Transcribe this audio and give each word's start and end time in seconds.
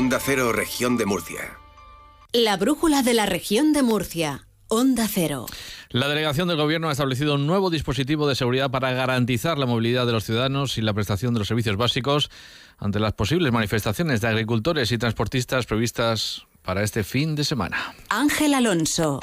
Onda 0.00 0.18
Cero, 0.18 0.50
región 0.50 0.96
de 0.96 1.04
Murcia. 1.04 1.58
La 2.32 2.56
brújula 2.56 3.02
de 3.02 3.12
la 3.12 3.26
región 3.26 3.74
de 3.74 3.82
Murcia. 3.82 4.46
Onda 4.68 5.06
Cero. 5.06 5.44
La 5.90 6.08
delegación 6.08 6.48
del 6.48 6.56
Gobierno 6.56 6.88
ha 6.88 6.92
establecido 6.92 7.34
un 7.34 7.46
nuevo 7.46 7.68
dispositivo 7.68 8.26
de 8.26 8.34
seguridad 8.34 8.70
para 8.70 8.92
garantizar 8.92 9.58
la 9.58 9.66
movilidad 9.66 10.06
de 10.06 10.12
los 10.12 10.24
ciudadanos 10.24 10.78
y 10.78 10.80
la 10.80 10.94
prestación 10.94 11.34
de 11.34 11.40
los 11.40 11.48
servicios 11.48 11.76
básicos 11.76 12.30
ante 12.78 12.98
las 12.98 13.12
posibles 13.12 13.52
manifestaciones 13.52 14.22
de 14.22 14.28
agricultores 14.28 14.90
y 14.90 14.96
transportistas 14.96 15.66
previstas 15.66 16.46
para 16.62 16.82
este 16.82 17.04
fin 17.04 17.34
de 17.34 17.44
semana. 17.44 17.94
Ángel 18.08 18.54
Alonso. 18.54 19.20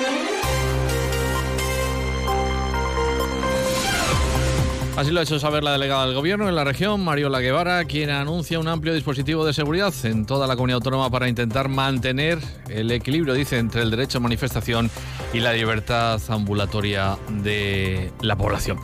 Así 4.97 5.11
lo 5.11 5.19
ha 5.19 5.23
hecho 5.23 5.39
saber 5.39 5.63
la 5.63 5.73
delegada 5.73 6.07
del 6.07 6.15
Gobierno 6.15 6.49
en 6.49 6.55
la 6.55 6.63
región, 6.63 7.03
Mariola 7.03 7.39
Guevara, 7.39 7.85
quien 7.85 8.09
anuncia 8.09 8.57
un 8.57 8.67
amplio 8.67 8.95
dispositivo 8.95 9.45
de 9.45 9.53
seguridad 9.53 9.93
en 10.05 10.25
toda 10.25 10.47
la 10.47 10.55
comunidad 10.55 10.77
autónoma 10.77 11.11
para 11.11 11.29
intentar 11.29 11.69
mantener 11.69 12.39
el 12.67 12.89
equilibrio, 12.89 13.35
dice, 13.35 13.59
entre 13.59 13.83
el 13.83 13.91
derecho 13.91 14.17
a 14.17 14.21
manifestación 14.21 14.89
y 15.33 15.39
la 15.39 15.53
libertad 15.53 16.19
ambulatoria 16.29 17.15
de 17.29 18.11
la 18.21 18.35
población. 18.35 18.79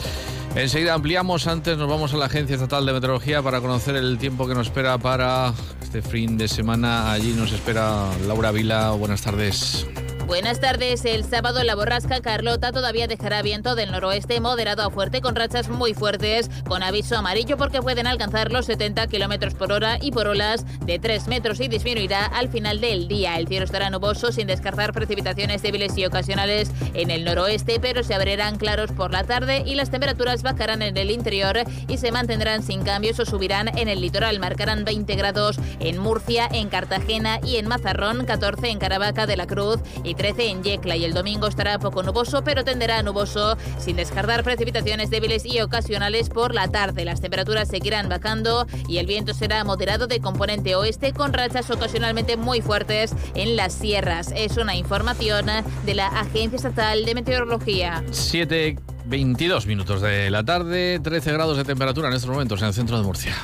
Enseguida 0.54 0.94
ampliamos, 0.94 1.48
antes 1.48 1.80
nos 1.80 1.90
vamos 1.90 2.14
a 2.14 2.18
la 2.18 2.26
Agencia 2.26 2.54
Estatal 2.54 2.86
de 2.86 2.94
Meteorología 2.94 3.42
para 3.42 3.60
conocer 3.60 3.96
el 3.96 4.20
tiempo 4.20 4.48
que 4.48 4.54
nos 4.54 4.68
espera 4.68 5.00
para 5.00 5.52
este 5.82 6.04
fin 6.04 6.38
de 6.38 6.48
semana. 6.48 7.12
Allí 7.12 7.34
nos 7.34 7.52
espera 7.52 8.08
Laura 8.28 8.52
Vila. 8.52 8.92
Buenas 8.92 9.24
tardes. 9.24 9.88
Buenas 10.26 10.62
tardes. 10.62 11.04
El 11.04 11.26
sábado 11.26 11.62
la 11.64 11.76
borrasca 11.76 12.22
Carlota 12.22 12.72
todavía 12.72 13.08
dejará 13.08 13.42
viento 13.42 13.76
del 13.76 13.92
noroeste 13.92 14.40
moderado 14.40 14.82
a 14.82 14.90
fuerte 14.90 15.20
con 15.20 15.36
rachas 15.36 15.68
muy 15.68 15.94
fuertes, 15.94 16.50
con 16.66 16.82
aviso 16.82 17.18
amarillo 17.18 17.58
porque 17.58 17.82
pueden 17.82 18.08
alcanzar 18.08 18.52
los 18.52 18.66
70 18.66 19.06
kilómetros 19.08 19.54
por 19.54 19.74
hora 19.74 19.98
y 20.02 20.12
por 20.12 20.28
olas 20.28 20.66
de 20.86 20.98
3 20.98 21.28
metros 21.28 21.60
y 21.60 21.68
disminuirá 21.68 22.26
al 22.26 22.48
final 22.48 22.80
del 22.80 23.10
día. 23.10 23.38
El 23.38 23.50
cielo 23.50 23.66
estará 23.66 23.90
nuboso 23.90 24.32
sin 24.32 24.48
descartar 24.48 24.94
precipitaciones 24.94 25.62
débiles 25.62 25.98
y 25.98 26.06
ocasionales 26.06 26.72
en 26.94 27.12
el 27.12 27.26
noroeste, 27.26 27.80
pero 27.82 28.02
se 28.02 28.14
abrirán 28.14 28.56
claros 28.56 28.92
por 28.94 29.12
la 29.12 29.26
tarde 29.26 29.64
y 29.66 29.76
las 29.76 29.92
temperaturas 29.92 30.42
bajarán 30.42 30.82
en 30.82 30.96
el 30.96 31.12
interior 31.12 31.60
y 31.90 31.98
se 31.98 32.14
mantendrán 32.14 32.64
sin 32.64 32.84
cambios 32.84 33.20
o 33.20 33.26
subirán 33.26 33.78
en 33.78 33.90
el 33.90 34.00
litoral. 34.00 34.40
Marcarán 34.40 34.86
20 34.86 35.16
grados 35.16 35.58
en 35.80 35.98
Murcia, 35.98 36.48
en 36.50 36.70
Cartagena 36.70 37.40
y 37.44 37.58
en 37.58 37.68
Mazarrón, 37.68 38.26
14 38.26 38.70
en 38.70 38.80
Caravaca 38.80 39.28
de 39.28 39.36
la 39.36 39.48
Cruz 39.48 39.80
y 40.04 40.13
13 40.16 40.48
en 40.48 40.64
Yecla 40.64 40.96
y 40.96 41.06
el 41.06 41.14
domingo 41.14 41.48
estará 41.48 41.80
poco 41.80 42.04
nuboso, 42.04 42.44
pero 42.44 42.64
tenderá 42.64 43.02
nuboso 43.04 43.58
sin 43.80 43.96
descartar 43.96 44.44
precipitaciones 44.44 45.10
débiles 45.10 45.46
y 45.46 45.62
ocasionales 45.62 46.30
por 46.30 46.54
la 46.54 46.68
tarde. 46.68 47.06
Las 47.06 47.22
temperaturas 47.22 47.68
seguirán 47.68 48.10
bajando 48.10 48.68
y 48.88 48.98
el 48.98 49.06
viento 49.06 49.34
será 49.34 49.64
moderado 49.64 50.08
de 50.08 50.20
componente 50.20 50.76
oeste 50.76 51.14
con 51.14 51.34
rachas 51.34 51.70
ocasionalmente 51.72 52.38
muy 52.38 52.62
fuertes 52.62 53.14
en 53.36 53.56
las 53.56 53.74
sierras. 53.74 54.32
Es 54.36 54.58
una 54.58 54.76
información 54.76 55.46
de 55.86 55.94
la 55.94 56.08
Agencia 56.08 56.58
Estatal 56.58 57.06
de 57.06 57.16
Meteorología. 57.16 58.04
7 58.12 58.78
22 59.06 59.68
minutos 59.68 60.02
de 60.02 60.30
la 60.30 60.44
tarde, 60.44 61.00
13 61.00 61.34
grados 61.34 61.58
de 61.58 61.66
temperatura 61.66 62.08
en 62.08 62.14
estos 62.14 62.30
momentos 62.30 62.62
en 62.62 62.68
el 62.70 62.74
centro 62.74 62.98
de 62.98 63.04
Murcia. 63.04 63.36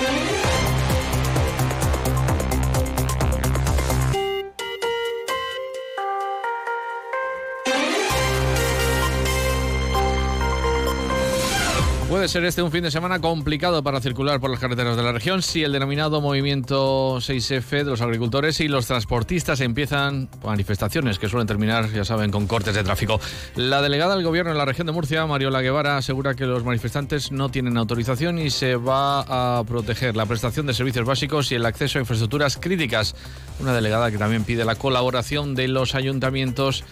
Puede 12.19 12.27
ser 12.27 12.43
este 12.43 12.61
un 12.61 12.69
fin 12.69 12.83
de 12.83 12.91
semana 12.91 13.21
complicado 13.21 13.81
para 13.81 14.01
circular 14.01 14.41
por 14.41 14.49
las 14.49 14.59
carreteras 14.59 14.97
de 14.97 15.03
la 15.03 15.13
región 15.13 15.41
si 15.41 15.63
el 15.63 15.71
denominado 15.71 16.19
movimiento 16.19 17.15
6F 17.19 17.69
de 17.69 17.85
los 17.85 18.01
agricultores 18.01 18.59
y 18.59 18.67
los 18.67 18.87
transportistas 18.87 19.61
empiezan 19.61 20.27
manifestaciones 20.43 21.17
que 21.17 21.29
suelen 21.29 21.47
terminar, 21.47 21.89
ya 21.93 22.03
saben, 22.03 22.29
con 22.29 22.45
cortes 22.45 22.75
de 22.75 22.83
tráfico. 22.83 23.21
La 23.55 23.81
delegada 23.81 24.15
del 24.15 24.25
gobierno 24.25 24.51
en 24.51 24.57
la 24.57 24.65
región 24.65 24.85
de 24.85 24.91
Murcia, 24.91 25.25
Mariola 25.27 25.61
Guevara, 25.61 25.95
asegura 25.95 26.33
que 26.33 26.43
los 26.43 26.65
manifestantes 26.65 27.31
no 27.31 27.47
tienen 27.47 27.77
autorización 27.77 28.37
y 28.37 28.49
se 28.49 28.75
va 28.75 29.21
a 29.21 29.63
proteger 29.63 30.17
la 30.17 30.25
prestación 30.25 30.65
de 30.65 30.73
servicios 30.73 31.05
básicos 31.05 31.49
y 31.53 31.55
el 31.55 31.65
acceso 31.65 31.99
a 31.99 32.01
infraestructuras 32.01 32.57
críticas. 32.57 33.15
Una 33.61 33.73
delegada 33.73 34.11
que 34.11 34.17
también 34.17 34.43
pide 34.43 34.65
la 34.65 34.75
colaboración 34.75 35.55
de 35.55 35.69
los 35.69 35.95
ayuntamientos 35.95 36.83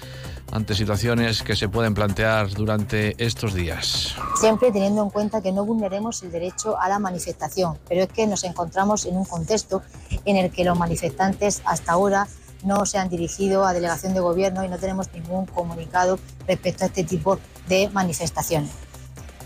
ante 0.52 0.76
situaciones 0.76 1.44
que 1.44 1.56
se 1.56 1.70
pueden 1.70 1.94
plantear 1.94 2.50
durante 2.50 3.16
estos 3.24 3.54
días. 3.54 4.16
Siempre 4.40 4.72
teniendo 4.72 5.04
en 5.04 5.10
cuenta 5.10 5.42
que 5.42 5.52
no 5.52 5.66
vulneremos 5.66 6.24
el 6.24 6.32
derecho 6.32 6.80
a 6.80 6.90
la 6.90 7.00
manifestación, 7.00 7.78
pero 7.88 8.04
es 8.04 8.10
que 8.10 8.28
nos 8.28 8.44
encontramos 8.44 9.06
en 9.06 9.18
un 9.18 9.26
contexto 9.26 9.82
en 10.26 10.38
el 10.38 10.52
que 10.52 10.64
los 10.64 10.78
manifestantes 10.78 11.62
hasta 11.66 11.92
ahora 11.92 12.28
no 12.64 12.86
se 12.86 12.98
han 12.98 13.10
dirigido 13.10 13.66
a 13.66 13.74
delegación 13.74 14.14
de 14.14 14.20
gobierno 14.20 14.64
y 14.64 14.70
no 14.70 14.78
tenemos 14.78 15.12
ningún 15.14 15.46
comunicado 15.46 16.20
respecto 16.48 16.84
a 16.84 16.88
este 16.88 17.04
tipo 17.04 17.40
de 17.68 17.90
manifestaciones. 17.90 18.72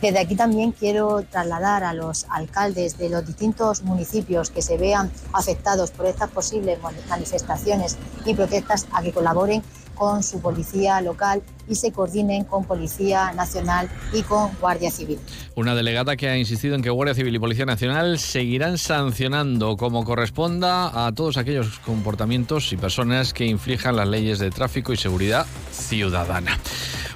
Desde 0.02 0.18
aquí 0.18 0.36
también 0.36 0.72
quiero 0.72 1.22
trasladar 1.22 1.84
a 1.84 1.94
los 1.94 2.26
alcaldes 2.30 2.98
de 2.98 3.10
los 3.10 3.26
distintos 3.26 3.84
municipios 3.84 4.50
que 4.50 4.64
se 4.64 4.78
vean 4.78 5.12
afectados 5.32 5.92
por 5.92 6.08
estas 6.08 6.32
posibles 6.32 6.80
manifestaciones 7.08 7.98
y 8.26 8.34
protestas 8.34 8.88
a 8.94 9.04
que 9.04 9.12
colaboren 9.12 9.62
con 10.02 10.24
su 10.24 10.42
policía 10.42 11.00
local 11.00 11.44
y 11.70 11.76
se 11.76 11.92
coordinen 11.92 12.44
con 12.44 12.66
Policía 12.66 13.34
Nacional 13.34 13.88
y 14.12 14.24
con 14.24 14.50
Guardia 14.60 14.90
Civil. 14.90 15.20
Una 15.54 15.76
delegada 15.76 16.16
que 16.16 16.28
ha 16.28 16.40
insistido 16.40 16.74
en 16.74 16.82
que 16.82 16.90
Guardia 16.90 17.14
Civil 17.14 17.36
y 17.36 17.38
Policía 17.38 17.68
Nacional 17.68 18.18
seguirán 18.18 18.80
sancionando 18.80 19.78
como 19.78 20.04
corresponda 20.04 21.06
a 21.06 21.12
todos 21.12 21.38
aquellos 21.38 21.78
comportamientos 21.86 22.74
y 22.74 22.78
personas 22.78 23.32
que 23.32 23.46
inflijan 23.46 23.96
las 23.96 24.08
leyes 24.08 24.40
de 24.40 24.50
tráfico 24.50 24.92
y 24.92 24.98
seguridad 24.98 25.46
ciudadana. 25.72 26.58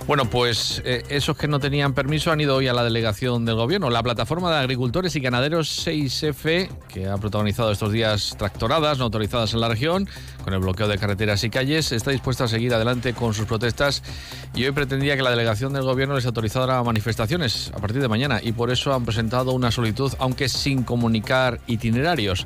Bueno, 0.07 0.29
pues 0.29 0.83
eh, 0.85 1.03
esos 1.09 1.35
que 1.35 1.47
no 1.47 1.59
tenían 1.59 1.95
permiso 1.95 2.31
han 2.31 2.39
ido 2.39 2.55
hoy 2.55 2.67
a 2.67 2.73
la 2.73 2.83
delegación 2.83 3.43
del 3.43 3.55
gobierno. 3.55 3.89
La 3.89 4.03
plataforma 4.03 4.51
de 4.51 4.57
agricultores 4.57 5.15
y 5.15 5.19
ganaderos 5.19 5.87
6F, 5.87 6.69
que 6.87 7.07
ha 7.07 7.17
protagonizado 7.17 7.71
estos 7.71 7.91
días 7.91 8.35
tractoradas 8.37 8.99
no 8.99 9.05
autorizadas 9.05 9.55
en 9.55 9.61
la 9.61 9.67
región, 9.67 10.07
con 10.43 10.53
el 10.53 10.59
bloqueo 10.59 10.87
de 10.87 10.99
carreteras 10.99 11.43
y 11.43 11.49
calles, 11.49 11.91
está 11.91 12.11
dispuesta 12.11 12.43
a 12.43 12.47
seguir 12.47 12.71
adelante 12.75 13.15
con 13.15 13.33
sus 13.33 13.47
protestas 13.47 14.03
y 14.53 14.65
hoy 14.65 14.73
pretendía 14.73 15.15
que 15.15 15.23
la 15.23 15.31
delegación 15.31 15.73
del 15.73 15.81
gobierno 15.81 16.13
les 16.13 16.27
autorizara 16.27 16.83
manifestaciones 16.83 17.71
a 17.73 17.79
partir 17.79 17.99
de 17.99 18.07
mañana 18.07 18.39
y 18.43 18.51
por 18.51 18.69
eso 18.69 18.93
han 18.93 19.05
presentado 19.05 19.53
una 19.53 19.71
solicitud, 19.71 20.13
aunque 20.19 20.49
sin 20.49 20.83
comunicar 20.83 21.59
itinerarios. 21.65 22.45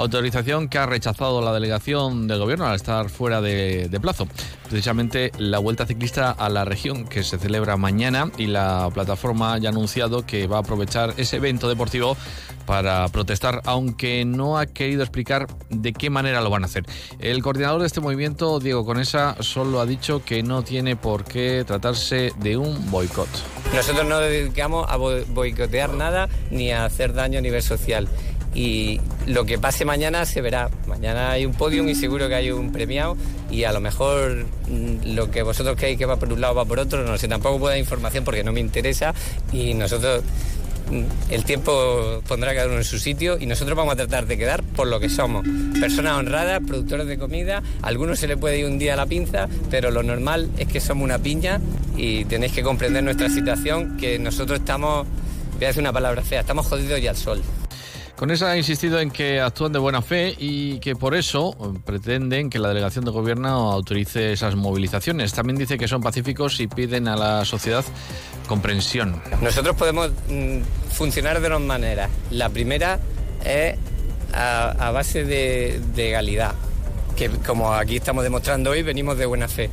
Autorización 0.00 0.70
que 0.70 0.78
ha 0.78 0.86
rechazado 0.86 1.42
la 1.42 1.52
delegación 1.52 2.26
del 2.26 2.38
gobierno 2.38 2.64
al 2.64 2.74
estar 2.74 3.10
fuera 3.10 3.42
de, 3.42 3.98
plazo. 4.00 4.26
Precisamente 4.66 5.30
la 5.36 5.58
Vuelta 5.58 5.84
Ciclista 5.84 6.30
a 6.30 6.48
la 6.48 6.64
región 6.64 7.06
que 7.06 7.22
se 7.22 7.38
celebra 7.38 7.76
mañana 7.76 8.32
y 8.38 8.46
la 8.46 8.88
plataforma 8.94 9.58
ya 9.58 9.68
ha 9.68 9.72
anunciado 9.72 10.24
que 10.24 10.46
va 10.46 10.56
a 10.56 10.60
aprovechar 10.60 11.12
ese 11.18 11.36
evento 11.36 11.68
deportivo 11.68 12.16
para 12.64 13.06
protestar, 13.08 13.60
aunque 13.66 14.24
no 14.24 14.56
ha 14.56 14.64
querido 14.64 15.02
explicar 15.02 15.48
de 15.68 15.92
qué 15.92 16.08
manera 16.08 16.40
lo 16.40 16.48
van 16.48 16.62
a 16.62 16.66
hacer. 16.66 16.86
El 17.18 17.42
coordinador 17.42 17.82
de 17.82 17.86
este 17.86 18.00
movimiento, 18.00 18.58
Diego 18.58 18.86
Conesa, 18.86 19.36
solo 19.40 19.80
ha 19.80 19.86
dicho 19.86 20.24
que 20.24 20.42
no 20.42 20.62
tiene 20.62 20.96
por 20.96 21.24
qué 21.24 21.62
tratarse 21.66 22.32
de 22.38 22.56
un 22.56 22.90
boicot. 22.90 23.28
Nosotros 23.74 24.06
no 24.06 24.18
dedicamos 24.18 24.86
a 24.88 24.96
boicotear 24.96 25.92
nada 25.92 26.30
ni 26.50 26.72
a 26.72 26.86
hacer 26.86 27.12
daño 27.12 27.38
a 27.38 27.42
nivel 27.42 27.62
social 27.62 28.08
y 28.54 29.00
lo 29.26 29.44
que 29.44 29.58
pase 29.58 29.84
mañana 29.84 30.24
se 30.26 30.40
verá. 30.40 30.70
Mañana 30.86 31.30
hay 31.30 31.46
un 31.46 31.52
podium 31.52 31.88
y 31.88 31.94
seguro 31.94 32.28
que 32.28 32.34
hay 32.34 32.50
un 32.50 32.72
premiado 32.72 33.16
y 33.50 33.64
a 33.64 33.72
lo 33.72 33.80
mejor 33.80 34.46
mm, 34.68 35.14
lo 35.14 35.30
que 35.30 35.42
vosotros 35.42 35.76
creéis 35.76 35.98
que 35.98 36.06
va 36.06 36.16
por 36.16 36.32
un 36.32 36.40
lado 36.40 36.54
va 36.54 36.64
por 36.64 36.78
otro, 36.78 37.04
no 37.04 37.16
sé, 37.18 37.28
tampoco 37.28 37.58
puedo 37.58 37.70
dar 37.70 37.78
información 37.78 38.24
porque 38.24 38.42
no 38.42 38.52
me 38.52 38.60
interesa 38.60 39.14
y 39.52 39.74
nosotros 39.74 40.24
mm, 40.90 41.32
el 41.32 41.44
tiempo 41.44 42.22
pondrá 42.26 42.54
cada 42.54 42.66
uno 42.66 42.78
en 42.78 42.84
su 42.84 42.98
sitio 42.98 43.38
y 43.38 43.46
nosotros 43.46 43.76
vamos 43.76 43.92
a 43.94 43.96
tratar 43.96 44.26
de 44.26 44.36
quedar 44.36 44.62
por 44.62 44.88
lo 44.88 44.98
que 44.98 45.08
somos. 45.08 45.46
Personas 45.78 46.18
honradas, 46.18 46.60
productores 46.66 47.06
de 47.06 47.18
comida, 47.18 47.62
a 47.82 47.86
algunos 47.86 48.18
se 48.18 48.26
le 48.26 48.36
puede 48.36 48.58
ir 48.58 48.66
un 48.66 48.78
día 48.78 48.94
a 48.94 48.96
la 48.96 49.06
pinza, 49.06 49.48
pero 49.70 49.90
lo 49.90 50.02
normal 50.02 50.50
es 50.58 50.66
que 50.66 50.80
somos 50.80 51.04
una 51.04 51.18
piña 51.18 51.60
y 51.96 52.24
tenéis 52.24 52.52
que 52.52 52.62
comprender 52.62 53.04
nuestra 53.04 53.28
situación, 53.28 53.96
que 53.96 54.18
nosotros 54.18 54.58
estamos, 54.58 55.06
voy 55.54 55.64
a 55.64 55.68
decir 55.68 55.82
una 55.82 55.92
palabra 55.92 56.22
fea, 56.22 56.40
estamos 56.40 56.66
jodidos 56.66 57.00
ya 57.00 57.10
al 57.10 57.16
sol. 57.16 57.42
Con 58.20 58.30
esa 58.30 58.50
ha 58.50 58.56
insistido 58.58 59.00
en 59.00 59.10
que 59.10 59.40
actúan 59.40 59.72
de 59.72 59.78
buena 59.78 60.02
fe 60.02 60.34
y 60.38 60.78
que 60.80 60.94
por 60.94 61.14
eso 61.14 61.56
pretenden 61.86 62.50
que 62.50 62.58
la 62.58 62.68
delegación 62.68 63.06
de 63.06 63.10
gobierno 63.10 63.72
autorice 63.72 64.34
esas 64.34 64.56
movilizaciones. 64.56 65.32
También 65.32 65.56
dice 65.56 65.78
que 65.78 65.88
son 65.88 66.02
pacíficos 66.02 66.60
y 66.60 66.66
piden 66.66 67.08
a 67.08 67.16
la 67.16 67.46
sociedad 67.46 67.82
comprensión. 68.46 69.22
Nosotros 69.40 69.74
podemos 69.74 70.10
mm, 70.28 70.58
funcionar 70.92 71.40
de 71.40 71.48
dos 71.48 71.62
maneras. 71.62 72.10
La 72.30 72.50
primera 72.50 73.00
es 73.42 73.78
a, 74.34 74.68
a 74.72 74.90
base 74.90 75.24
de, 75.24 75.80
de 75.94 76.02
legalidad, 76.02 76.52
que 77.16 77.30
como 77.30 77.72
aquí 77.72 77.96
estamos 77.96 78.22
demostrando 78.22 78.72
hoy, 78.72 78.82
venimos 78.82 79.16
de 79.16 79.24
buena 79.24 79.48
fe. 79.48 79.70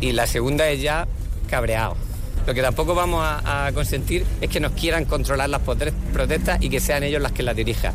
Y 0.00 0.10
la 0.10 0.26
segunda 0.26 0.68
es 0.70 0.82
ya 0.82 1.06
cabreado. 1.48 1.94
Lo 2.46 2.54
que 2.54 2.62
tampoco 2.62 2.94
vamos 2.94 3.22
a, 3.24 3.70
consentir 3.74 4.24
es 4.40 4.48
que 4.48 4.60
nos 4.60 4.72
quieran 4.72 5.04
controlar 5.04 5.48
las 5.48 5.60
protestas 5.62 6.58
y 6.60 6.68
que 6.68 6.80
sean 6.80 7.02
ellos 7.02 7.22
las 7.22 7.32
que 7.32 7.42
las 7.42 7.54
dirijan. 7.54 7.94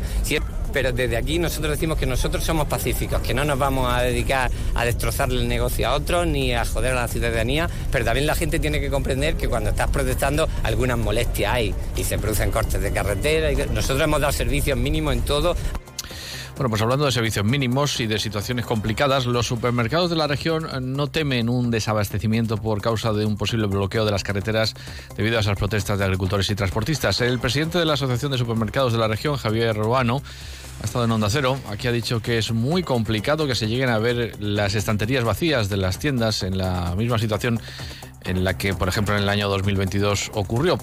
Pero 0.75 0.91
desde 0.91 1.15
aquí 1.15 1.39
nosotros 1.39 1.71
decimos 1.71 1.97
que 1.97 2.05
nosotros 2.05 2.43
somos 2.43 2.67
pacíficos, 2.67 3.21
que 3.21 3.33
no 3.33 3.45
nos 3.45 3.57
vamos 3.57 3.93
a 3.93 4.01
dedicar 4.01 4.51
a 4.73 4.83
destrozarle 4.83 5.41
el 5.41 5.47
negocio 5.47 5.87
a 5.87 5.93
otros 5.93 6.27
ni 6.27 6.53
a 6.53 6.65
joder 6.65 6.91
a 6.91 6.95
la 6.95 7.07
ciudadanía, 7.07 7.69
pero 7.93 8.03
también 8.03 8.27
la 8.27 8.35
gente 8.35 8.59
tiene 8.59 8.81
que 8.81 8.89
comprender 8.89 9.35
que 9.35 9.47
cuando 9.47 9.69
estás 9.69 9.89
protestando 9.89 10.49
algunas 10.63 10.97
molestias 10.97 11.53
hay 11.53 11.73
y 11.95 12.03
se 12.03 12.17
producen 12.17 12.51
cortes 12.51 12.81
de 12.81 12.91
carretera. 12.91 13.53
Y 13.53 13.55
nosotros 13.55 14.01
hemos 14.01 14.19
dado 14.19 14.33
servicios 14.33 14.77
mínimos 14.77 15.13
en 15.13 15.21
todo. 15.21 15.55
Bueno, 16.55 16.69
pues 16.69 16.81
hablando 16.81 17.05
de 17.05 17.11
servicios 17.11 17.43
mínimos 17.43 17.99
y 17.99 18.07
de 18.07 18.17
situaciones 18.17 18.65
complicadas, 18.65 19.25
los 19.25 19.45
supermercados 19.45 20.09
de 20.09 20.15
la 20.15 20.25
región 20.25 20.65
no 20.95 21.07
temen 21.07 21.49
un 21.49 21.69
desabastecimiento 21.69 22.55
por 22.55 22.81
causa 22.81 23.11
de 23.11 23.25
un 23.25 23.35
posible 23.35 23.67
bloqueo 23.67 24.05
de 24.05 24.11
las 24.11 24.23
carreteras 24.23 24.73
debido 25.17 25.37
a 25.37 25.41
esas 25.41 25.57
protestas 25.57 25.99
de 25.99 26.05
agricultores 26.05 26.49
y 26.49 26.55
transportistas. 26.55 27.19
El 27.19 27.39
presidente 27.39 27.77
de 27.77 27.83
la 27.83 27.95
Asociación 27.95 28.31
de 28.31 28.37
Supermercados 28.37 28.93
de 28.93 28.99
la 28.99 29.09
región, 29.09 29.35
Javier 29.35 29.75
Ruano, 29.75 30.21
ha 30.81 30.85
estado 30.85 31.03
en 31.03 31.11
Onda 31.11 31.29
Cero. 31.29 31.59
Aquí 31.69 31.89
ha 31.89 31.91
dicho 31.91 32.21
que 32.21 32.37
es 32.37 32.53
muy 32.53 32.83
complicado 32.83 33.47
que 33.47 33.55
se 33.55 33.67
lleguen 33.67 33.89
a 33.89 33.99
ver 33.99 34.41
las 34.41 34.75
estanterías 34.75 35.25
vacías 35.25 35.67
de 35.67 35.75
las 35.75 35.99
tiendas 35.99 36.41
en 36.41 36.57
la 36.57 36.95
misma 36.95 37.19
situación 37.19 37.59
en 38.23 38.45
la 38.45 38.57
que, 38.57 38.73
por 38.73 38.87
ejemplo, 38.87 39.13
en 39.17 39.23
el 39.23 39.29
año 39.29 39.49
2022 39.49 40.31
ocurrió. 40.33 40.77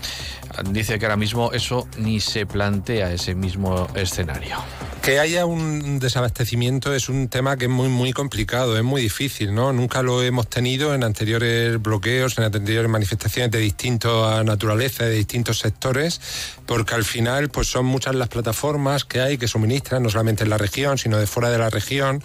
Dice 0.70 0.98
que 0.98 1.06
ahora 1.06 1.16
mismo 1.16 1.50
eso 1.52 1.88
ni 1.96 2.20
se 2.20 2.44
plantea 2.44 3.10
ese 3.10 3.34
mismo 3.34 3.88
escenario. 3.94 4.58
Que 5.02 5.18
haya 5.18 5.46
un 5.46 5.98
desabastecimiento 5.98 6.94
es 6.94 7.08
un 7.08 7.26
tema 7.26 7.56
que 7.56 7.64
es 7.64 7.70
muy 7.70 7.88
muy 7.88 8.12
complicado, 8.12 8.76
es 8.76 8.84
muy 8.84 9.02
difícil, 9.02 9.52
¿no? 9.52 9.72
Nunca 9.72 10.00
lo 10.00 10.22
hemos 10.22 10.46
tenido 10.46 10.94
en 10.94 11.02
anteriores 11.02 11.82
bloqueos, 11.82 12.38
en 12.38 12.44
anteriores 12.44 12.88
manifestaciones 12.88 13.50
de 13.50 13.58
distinta 13.58 14.44
naturaleza, 14.44 15.04
de 15.04 15.16
distintos 15.16 15.58
sectores, 15.58 16.20
porque 16.66 16.94
al 16.94 17.02
final 17.02 17.48
pues 17.48 17.66
son 17.66 17.84
muchas 17.84 18.14
las 18.14 18.28
plataformas 18.28 19.04
que 19.04 19.20
hay 19.20 19.38
que 19.38 19.48
suministran, 19.48 20.04
no 20.04 20.08
solamente 20.08 20.44
en 20.44 20.50
la 20.50 20.56
región, 20.56 20.96
sino 20.96 21.18
de 21.18 21.26
fuera 21.26 21.50
de 21.50 21.58
la 21.58 21.68
región. 21.68 22.22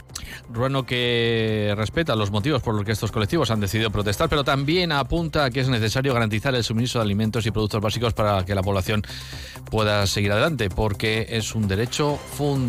Ruano 0.47 0.85
que 0.85 1.73
respeta 1.75 2.15
los 2.15 2.29
motivos 2.29 2.61
por 2.61 2.75
los 2.75 2.85
que 2.85 2.91
estos 2.91 3.11
colectivos 3.11 3.49
han 3.49 3.59
decidido 3.59 3.89
protestar, 3.89 4.29
pero 4.29 4.43
también 4.43 4.91
apunta 4.91 5.45
a 5.45 5.49
que 5.49 5.61
es 5.61 5.67
necesario 5.67 6.13
garantizar 6.13 6.53
el 6.53 6.63
suministro 6.63 7.01
de 7.01 7.05
alimentos 7.05 7.43
y 7.47 7.49
productos 7.49 7.81
básicos 7.81 8.13
para 8.13 8.45
que 8.45 8.53
la 8.53 8.61
población 8.61 9.01
pueda 9.71 10.05
seguir 10.05 10.31
adelante, 10.31 10.69
porque 10.69 11.25
es 11.27 11.55
un 11.55 11.67
derecho 11.67 12.19
fundamental. 12.37 12.66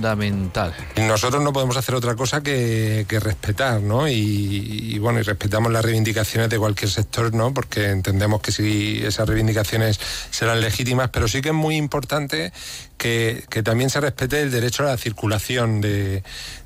Nosotros 0.96 1.42
no 1.42 1.52
podemos 1.52 1.76
hacer 1.76 1.94
otra 1.94 2.14
cosa 2.14 2.42
que, 2.42 3.06
respetar, 3.20 3.80
¿no? 3.80 4.08
Y, 4.08 4.14
y, 4.14 4.98
bueno, 4.98 5.20
y 5.20 5.22
respetamos 5.22 5.72
las 5.72 5.84
reivindicaciones 5.84 6.48
de 6.50 6.58
cualquier 6.58 6.90
sector, 6.90 7.34
¿no? 7.34 7.52
Porque 7.52 7.90
entendemos 7.90 8.40
que 8.40 8.52
si 8.52 9.00
esas 9.04 9.28
reivindicaciones 9.28 10.00
serán 10.30 10.60
legítimas, 10.60 11.10
pero 11.10 11.28
sí 11.28 11.40
que 11.40 11.48
es 11.48 11.54
muy 11.54 11.76
importante 11.76 12.52
que, 12.98 13.62
también 13.64 13.88
se 13.90 14.00
respete 14.00 14.42
el 14.42 14.50
derecho 14.50 14.82
a 14.82 14.86
la 14.86 14.96
circulación 14.96 15.80
de, 15.80 16.22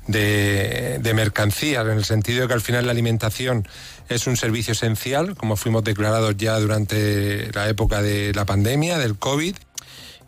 de, 0.07 1.13
mercancías, 1.13 1.85
en 1.85 1.97
el 1.97 2.05
sentido 2.05 2.41
de 2.41 2.47
que 2.47 2.53
al 2.53 2.61
final 2.61 2.85
la 2.85 2.91
alimentación 2.91 3.67
es 4.09 4.27
un 4.27 4.35
servicio 4.35 4.73
esencial, 4.73 5.35
como 5.35 5.55
fuimos 5.55 5.83
declarados 5.83 6.35
ya 6.35 6.59
durante 6.59 7.51
la 7.53 7.69
época 7.69 8.01
de 8.01 8.33
la 8.33 8.45
pandemia, 8.45 8.97
del 8.97 9.17
COVID. 9.17 9.55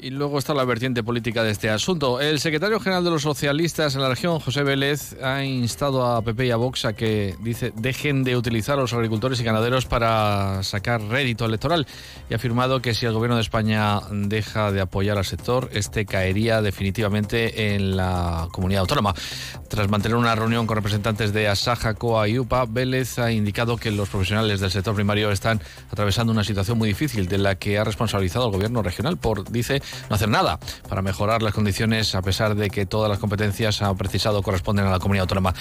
Y 0.06 0.12
luego 0.12 0.38
está 0.38 0.54
la 0.54 0.66
vertiente 0.66 1.02
política 1.02 1.42
de 1.42 1.50
este 1.50 1.68
asunto. 1.68 2.22
El 2.22 2.40
secretario 2.40 2.80
general 2.80 3.04
de 3.04 3.10
los 3.10 3.24
socialistas 3.24 3.96
en 3.96 4.02
la 4.02 4.10
región, 4.10 4.40
José 4.40 4.62
Vélez, 4.62 5.18
ha 5.19 5.44
instado 5.44 6.06
a 6.06 6.22
PP 6.22 6.46
y 6.46 6.52
a 6.52 6.57
Vox 6.57 6.86
a 6.86 6.94
que 6.94 7.36
dice 7.40 7.74
dejen 7.75 8.24
de 8.24 8.38
utilizar 8.38 8.78
a 8.78 8.81
los 8.81 8.94
agricultores 8.94 9.40
y 9.40 9.44
ganaderos 9.44 9.88
para 9.88 10.62
sacar 10.62 11.02
rédito 11.02 11.44
electoral 11.44 11.88
y 12.30 12.34
ha 12.34 12.36
afirmado 12.36 12.84
que 12.84 12.94
si 12.94 13.07
el 13.07 13.13
gobierno 13.13 13.38
de 13.38 13.42
España 13.42 14.00
deja 14.12 14.72
de 14.72 14.80
apoyar 14.80 15.18
al 15.18 15.25
sector, 15.25 15.72
este 15.74 16.06
caería 16.06 16.62
definitivamente 16.62 17.74
en 17.74 17.98
la 17.98 18.48
comunidad 18.51 18.81
autónoma. 18.81 19.16
Tras 19.69 19.90
mantener 19.90 20.18
una 20.18 20.36
reunión 20.36 20.68
con 20.68 20.75
representantes 20.75 21.34
de 21.34 21.48
Asaja, 21.48 21.96
COA 21.96 22.28
y 22.28 22.38
UPA, 22.38 22.66
Vélez 22.66 23.18
ha 23.18 23.31
indicado 23.31 23.78
que 23.78 23.90
los 23.90 24.10
profesionales 24.10 24.60
del 24.60 24.69
sector 24.69 24.94
primario 24.94 25.31
están 25.31 25.60
atravesando 25.90 26.31
una 26.31 26.44
situación 26.44 26.78
muy 26.78 26.90
difícil 26.90 27.28
de 27.28 27.40
la 27.40 27.56
que 27.56 27.80
ha 27.80 27.84
responsabilizado 27.84 28.46
el 28.46 28.51
gobierno 28.51 28.84
regional 28.84 29.18
por, 29.18 29.50
dice, 29.50 29.81
no 30.09 30.15
hacer 30.15 30.30
nada 30.30 30.59
para 30.88 31.01
mejorar 31.01 31.42
las 31.42 31.53
condiciones 31.53 32.15
a 32.15 32.21
pesar 32.21 32.56
de 32.56 32.69
que 32.69 32.86
todas 32.86 33.09
las 33.09 33.19
competencias 33.19 33.81
ha 33.81 33.94
precisado 33.95 34.42
corresponden 34.42 34.86
a 34.86 34.92
la 34.92 35.00
comunidad 35.00 35.24
autónoma. 35.24 35.53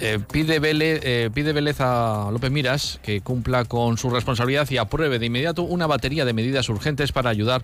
Eh, 0.00 0.18
pide, 0.30 0.58
Vélez, 0.58 1.00
eh, 1.02 1.30
pide 1.32 1.52
Vélez 1.52 1.80
a 1.80 2.28
López 2.30 2.50
Miras 2.50 3.00
que 3.02 3.20
cumpla 3.20 3.64
con 3.64 3.98
su 3.98 4.10
responsabilidad 4.10 4.68
y 4.70 4.78
apruebe 4.78 5.18
de 5.18 5.26
inmediato 5.26 5.62
una 5.62 5.86
batería 5.86 6.24
de 6.24 6.32
medidas 6.32 6.68
urgentes 6.68 7.12
para 7.12 7.30
ayudar 7.30 7.62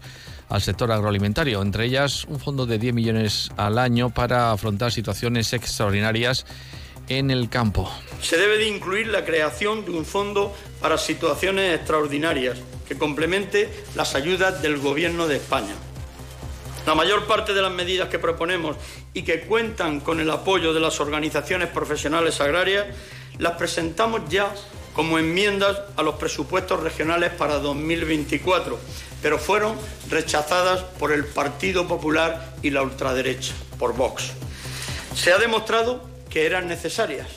al 0.48 0.60
sector 0.60 0.90
agroalimentario, 0.92 1.62
entre 1.62 1.86
ellas 1.86 2.24
un 2.28 2.38
fondo 2.38 2.66
de 2.66 2.78
10 2.78 2.94
millones 2.94 3.50
al 3.56 3.78
año 3.78 4.10
para 4.10 4.52
afrontar 4.52 4.92
situaciones 4.92 5.52
extraordinarias 5.52 6.44
en 7.08 7.30
el 7.30 7.48
campo. 7.48 7.90
Se 8.20 8.36
debe 8.36 8.58
de 8.58 8.68
incluir 8.68 9.08
la 9.08 9.24
creación 9.24 9.84
de 9.84 9.90
un 9.92 10.04
fondo 10.04 10.54
para 10.80 10.98
situaciones 10.98 11.74
extraordinarias 11.74 12.58
que 12.88 12.96
complemente 12.96 13.68
las 13.94 14.14
ayudas 14.14 14.62
del 14.62 14.78
Gobierno 14.78 15.26
de 15.26 15.36
España. 15.36 15.74
La 16.86 16.94
mayor 16.96 17.26
parte 17.26 17.54
de 17.54 17.62
las 17.62 17.70
medidas 17.70 18.08
que 18.08 18.18
proponemos 18.18 18.76
y 19.14 19.22
que 19.22 19.42
cuentan 19.42 20.00
con 20.00 20.18
el 20.18 20.30
apoyo 20.30 20.72
de 20.72 20.80
las 20.80 20.98
organizaciones 21.00 21.68
profesionales 21.68 22.40
agrarias 22.40 22.86
las 23.38 23.52
presentamos 23.52 24.22
ya 24.28 24.52
como 24.94 25.18
enmiendas 25.18 25.78
a 25.96 26.02
los 26.02 26.16
presupuestos 26.16 26.80
regionales 26.80 27.30
para 27.30 27.58
2024, 27.58 28.78
pero 29.22 29.38
fueron 29.38 29.76
rechazadas 30.10 30.80
por 30.98 31.12
el 31.12 31.24
Partido 31.24 31.86
Popular 31.86 32.52
y 32.62 32.70
la 32.70 32.82
ultraderecha, 32.82 33.54
por 33.78 33.94
Vox. 33.94 34.32
Se 35.14 35.32
ha 35.32 35.38
demostrado 35.38 36.02
que 36.28 36.46
eran 36.46 36.68
necesarias 36.68 37.28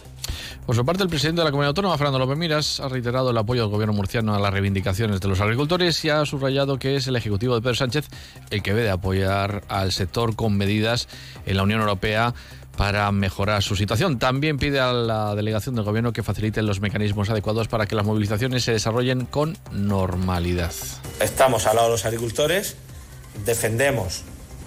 por 0.66 0.76
su 0.76 0.84
parte, 0.84 1.04
el 1.04 1.10
presidente 1.10 1.42
de 1.42 1.46
la 1.46 1.52
Comunidad 1.52 1.70
Autónoma, 1.70 1.98
Fernando 1.98 2.20
López 2.20 2.38
Miras, 2.38 2.80
ha 2.80 2.90
reiterado 2.90 3.30
el 3.30 3.38
apoyo 3.38 3.62
del 3.62 3.70
gobierno 3.70 3.94
murciano 3.94 4.34
a 4.34 4.40
las 4.40 4.52
reivindicaciones 4.52 5.22
de 5.22 5.28
los 5.28 5.40
agricultores 5.40 6.04
y 6.04 6.10
ha 6.10 6.26
subrayado 6.26 6.80
que 6.80 6.96
es 6.96 7.06
el 7.08 7.16
Ejecutivo 7.16 7.54
de 7.54 7.62
Pedro 7.62 7.76
Sánchez 7.76 8.06
el 8.50 8.64
que 8.64 8.74
debe 8.74 8.90
apoyar 8.90 9.64
al 9.68 9.92
sector 9.92 10.36
con 10.36 10.58
medidas 10.58 11.08
en 11.46 11.58
la 11.58 11.64
Unión 11.64 11.82
Europea 11.82 12.34
para 12.78 13.12
mejorar 13.12 13.64
su 13.64 13.76
situación. 13.76 14.20
También 14.20 14.58
pide 14.58 14.80
a 14.80 14.92
la 14.92 15.36
delegación 15.36 15.76
del 15.76 15.86
gobierno 15.86 16.14
que 16.14 16.24
facilite 16.24 16.62
los 16.62 16.82
mecanismos 16.82 17.30
adecuados 17.30 17.68
para 17.68 17.86
que 17.86 17.96
las 17.96 18.06
movilizaciones 18.06 18.64
se 18.64 18.72
desarrollen 18.72 19.26
con 19.26 19.58
normalidad. 19.72 20.74
Estamos 21.20 21.68
al 21.68 21.76
lado 21.76 21.90
de 21.90 21.94
los 21.94 22.06
agricultores, 22.06 22.76
defendemos 23.46 24.24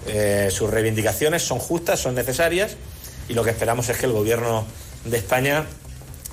eh, 0.07 0.47
sus 0.49 0.69
reivindicaciones, 0.69 1.43
son 1.43 1.59
justas, 1.59 1.99
son 1.99 2.15
necesarias 2.15 2.77
y 3.27 3.33
lo 3.33 3.43
que 3.43 3.51
esperamos 3.51 3.89
es 3.89 3.97
que 3.97 4.05
el 4.05 4.13
gobierno 4.13 4.65
de 5.05 5.17
España 5.17 5.65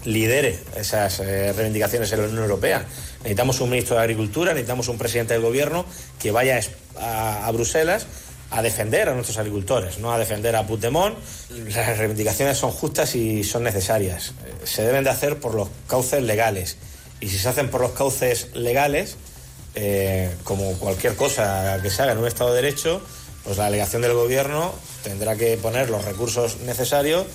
lidere 0.06 0.58
esas 0.76 1.20
eh, 1.20 1.52
reivindicaciones 1.52 2.10
en 2.12 2.20
la 2.20 2.26
Unión 2.26 2.42
Europea. 2.42 2.86
Necesitamos 3.18 3.60
un 3.60 3.70
ministro 3.70 3.96
de 3.96 4.02
Agricultura, 4.02 4.52
necesitamos 4.52 4.88
un 4.88 4.96
presidente 4.96 5.34
del 5.34 5.42
Gobierno 5.42 5.84
que 6.18 6.30
vaya 6.30 6.58
a, 6.98 7.50
Bruselas 7.52 8.06
a 8.50 8.62
defender 8.62 9.08
a 9.08 9.14
nuestros 9.14 9.36
agricultores, 9.38 9.98
no 9.98 10.12
a 10.12 10.18
defender 10.18 10.54
a 10.54 10.66
Puigdemont. 10.66 11.18
Las 11.50 11.98
reivindicaciones 11.98 12.56
son 12.56 12.70
justas 12.70 13.14
y 13.16 13.42
son 13.44 13.64
necesarias. 13.64 14.32
Eh, 14.46 14.54
se 14.64 14.82
deben 14.82 15.04
de 15.04 15.10
hacer 15.10 15.38
por 15.38 15.54
los 15.54 15.68
cauces 15.88 16.22
legales. 16.22 16.76
Y 17.20 17.28
si 17.28 17.38
se 17.38 17.48
hacen 17.48 17.68
por 17.68 17.80
los 17.80 17.90
cauces 17.92 18.54
legales, 18.54 19.16
eh, 19.74 20.30
como 20.44 20.72
cualquier 20.78 21.16
cosa 21.16 21.80
que 21.82 21.90
se 21.90 22.02
haga 22.02 22.12
en 22.12 22.18
un 22.18 22.26
Estado 22.26 22.54
de 22.54 22.62
Derecho, 22.62 23.02
pues 23.44 23.58
la 23.58 23.64
delegación 23.66 24.02
del 24.02 24.14
Gobierno 24.14 24.72
tendrá 25.02 25.36
que 25.36 25.56
poner 25.56 25.90
los 25.90 26.04
recursos 26.04 26.58
necesarios 26.60 27.26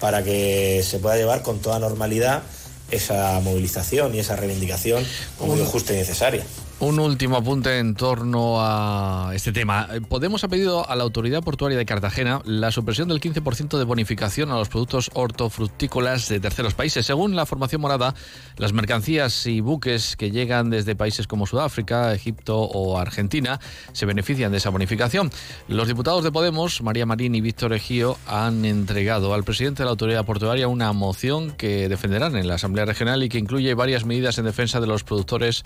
para 0.00 0.22
que 0.22 0.82
se 0.84 0.98
pueda 0.98 1.16
llevar 1.16 1.42
con 1.42 1.60
toda 1.60 1.78
normalidad 1.78 2.42
esa 2.90 3.40
movilización 3.40 4.14
y 4.14 4.20
esa 4.20 4.36
reivindicación 4.36 5.04
como 5.38 5.56
justa 5.64 5.92
y 5.92 5.96
necesaria. 5.96 6.44
Un 6.80 7.00
último 7.00 7.36
apunte 7.36 7.80
en 7.80 7.96
torno 7.96 8.58
a 8.60 9.32
este 9.34 9.50
tema. 9.50 9.88
Podemos 10.08 10.44
ha 10.44 10.48
pedido 10.48 10.88
a 10.88 10.94
la 10.94 11.02
Autoridad 11.02 11.42
Portuaria 11.42 11.76
de 11.76 11.84
Cartagena 11.84 12.40
la 12.44 12.70
supresión 12.70 13.08
del 13.08 13.20
15% 13.20 13.78
de 13.78 13.84
bonificación 13.84 14.52
a 14.52 14.54
los 14.56 14.68
productos 14.68 15.10
hortofrutícolas 15.14 16.28
de 16.28 16.38
terceros 16.38 16.74
países. 16.74 17.04
Según 17.04 17.34
la 17.34 17.46
formación 17.46 17.80
morada, 17.80 18.14
las 18.58 18.72
mercancías 18.72 19.44
y 19.46 19.60
buques 19.60 20.14
que 20.14 20.30
llegan 20.30 20.70
desde 20.70 20.94
países 20.94 21.26
como 21.26 21.48
Sudáfrica, 21.48 22.14
Egipto 22.14 22.56
o 22.60 22.96
Argentina 22.96 23.58
se 23.92 24.06
benefician 24.06 24.52
de 24.52 24.58
esa 24.58 24.70
bonificación. 24.70 25.32
Los 25.66 25.88
diputados 25.88 26.22
de 26.22 26.30
Podemos, 26.30 26.80
María 26.82 27.06
Marín 27.06 27.34
y 27.34 27.40
Víctor 27.40 27.72
Ejío, 27.72 28.16
han 28.28 28.64
entregado 28.64 29.34
al 29.34 29.42
presidente 29.42 29.82
de 29.82 29.86
la 29.86 29.90
Autoridad 29.90 30.24
Portuaria 30.24 30.68
una 30.68 30.92
moción 30.92 31.50
que 31.50 31.88
defenderán 31.88 32.36
en 32.36 32.46
la 32.46 32.54
Asamblea 32.54 32.84
Regional 32.84 33.24
y 33.24 33.28
que 33.28 33.38
incluye 33.38 33.74
varias 33.74 34.04
medidas 34.04 34.38
en 34.38 34.44
defensa 34.44 34.80
de 34.80 34.86
los 34.86 35.02
productores 35.02 35.64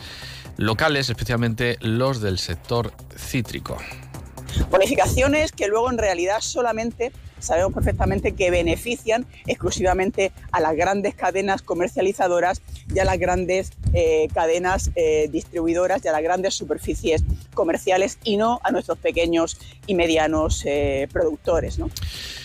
locales 0.57 1.02
especialmente 1.11 1.77
los 1.81 2.21
del 2.21 2.39
sector 2.39 2.93
cítrico. 3.17 3.77
Bonificaciones 4.71 5.53
que 5.53 5.69
luego 5.69 5.91
en 5.91 5.99
realidad 5.99 6.41
solamente 6.41 7.13
sabemos 7.43 7.73
perfectamente 7.73 8.33
que 8.33 8.51
benefician 8.51 9.27
exclusivamente 9.47 10.33
a 10.51 10.61
las 10.61 10.75
grandes 10.77 11.15
cadenas 11.15 11.63
comercializadoras 11.63 12.63
y 12.95 12.99
a 12.99 13.05
las 13.05 13.19
grandes 13.19 13.73
eh, 13.93 14.29
cadenas 14.35 14.91
eh, 14.95 15.29
distribuidoras 15.31 16.05
y 16.05 16.09
a 16.09 16.13
las 16.13 16.23
grandes 16.23 16.55
superficies 16.55 17.25
comerciales 17.55 18.19
y 18.25 18.37
no 18.37 18.61
a 18.63 18.71
nuestros 18.71 18.99
pequeños 18.99 19.59
y 19.87 19.95
medianos 19.95 20.63
eh, 20.65 21.09
productores. 21.13 21.79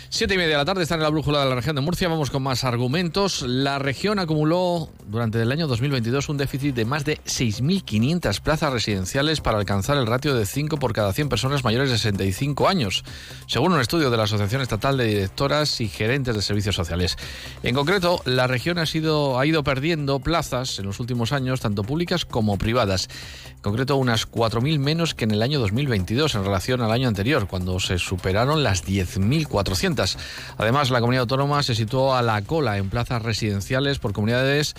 Siete 0.09 0.35
y 0.35 0.37
media 0.37 0.51
de 0.51 0.57
la 0.57 0.65
tarde 0.65 0.83
está 0.83 0.95
en 0.95 1.01
la 1.01 1.09
brújula 1.09 1.43
de 1.43 1.49
la 1.49 1.55
región 1.55 1.75
de 1.75 1.81
Murcia. 1.81 2.07
Vamos 2.07 2.31
con 2.31 2.41
más 2.41 2.63
argumentos. 2.63 3.41
La 3.41 3.77
región 3.77 4.19
acumuló 4.19 4.89
durante 5.05 5.41
el 5.41 5.51
año 5.51 5.67
2022 5.67 6.29
un 6.29 6.37
déficit 6.37 6.73
de 6.73 6.85
más 6.85 7.03
de 7.03 7.17
6.500 7.25 8.39
plazas 8.39 8.71
residenciales 8.71 9.41
para 9.41 9.57
alcanzar 9.57 9.97
el 9.97 10.07
ratio 10.07 10.33
de 10.33 10.45
5 10.45 10.77
por 10.77 10.93
cada 10.93 11.11
100 11.11 11.27
personas 11.27 11.65
mayores 11.65 11.91
de 11.91 11.97
65 11.97 12.69
años, 12.69 13.03
según 13.47 13.73
un 13.73 13.81
estudio 13.81 14.09
de 14.09 14.15
la 14.15 14.23
Asociación 14.23 14.61
Estatal 14.61 14.86
de 14.95 15.05
Directoras 15.05 15.81
y 15.81 15.89
Gerentes 15.89 16.35
de 16.35 16.41
Servicios 16.41 16.75
Sociales. 16.75 17.17
En 17.63 17.75
concreto, 17.75 18.21
la 18.25 18.47
región 18.47 18.77
ha, 18.77 18.85
sido, 18.85 19.39
ha 19.39 19.45
ido 19.45 19.63
perdiendo 19.63 20.19
plazas 20.19 20.79
en 20.79 20.85
los 20.85 20.99
últimos 20.99 21.33
años, 21.33 21.59
tanto 21.59 21.83
públicas 21.83 22.23
como 22.23 22.57
privadas. 22.57 23.09
En 23.55 23.61
concreto, 23.61 23.97
unas 23.97 24.31
4.000 24.31 24.79
menos 24.79 25.15
que 25.15 25.25
en 25.25 25.31
el 25.31 25.41
año 25.41 25.59
2022 25.59 26.35
en 26.35 26.45
relación 26.45 26.81
al 26.81 26.91
año 26.91 27.07
anterior, 27.07 27.47
cuando 27.47 27.79
se 27.79 27.97
superaron 27.97 28.63
las 28.63 28.85
10.400. 28.85 30.15
Además, 30.57 30.91
la 30.91 30.99
comunidad 30.99 31.23
autónoma 31.23 31.63
se 31.63 31.75
situó 31.75 32.15
a 32.15 32.21
la 32.21 32.41
cola 32.43 32.77
en 32.77 32.89
plazas 32.89 33.23
residenciales 33.23 33.99
por 33.99 34.13
comunidades 34.13 34.75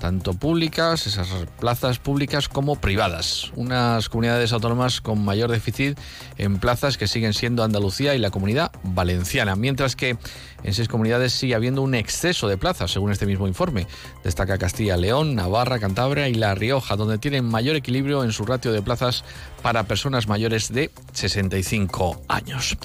tanto 0.00 0.34
públicas, 0.34 1.06
esas 1.06 1.28
plazas 1.60 1.98
públicas 1.98 2.48
como 2.48 2.76
privadas. 2.76 3.52
Unas 3.54 4.08
comunidades 4.08 4.52
autónomas 4.52 5.00
con 5.00 5.24
mayor 5.24 5.50
déficit 5.50 5.96
en 6.38 6.58
plazas 6.58 6.98
que 6.98 7.06
siguen 7.06 7.34
siendo 7.34 7.62
Andalucía 7.62 8.14
y 8.14 8.18
la 8.18 8.30
comunidad 8.30 8.72
valenciana, 8.82 9.51
mientras 9.56 9.96
que 9.96 10.16
en 10.62 10.74
seis 10.74 10.88
comunidades 10.88 11.32
sigue 11.32 11.54
habiendo 11.54 11.82
un 11.82 11.94
exceso 11.94 12.48
de 12.48 12.56
plazas, 12.56 12.90
según 12.90 13.12
este 13.12 13.26
mismo 13.26 13.46
informe. 13.46 13.86
Destaca 14.24 14.58
Castilla, 14.58 14.96
León, 14.96 15.34
Navarra, 15.34 15.78
Cantabria 15.78 16.28
y 16.28 16.34
La 16.34 16.54
Rioja, 16.54 16.96
donde 16.96 17.18
tienen 17.18 17.44
mayor 17.44 17.76
equilibrio 17.76 18.24
en 18.24 18.32
su 18.32 18.44
ratio 18.44 18.72
de 18.72 18.82
plazas 18.82 19.24
para 19.62 19.84
personas 19.84 20.28
mayores 20.28 20.72
de 20.72 20.90
65 21.12 22.22
años. 22.28 22.76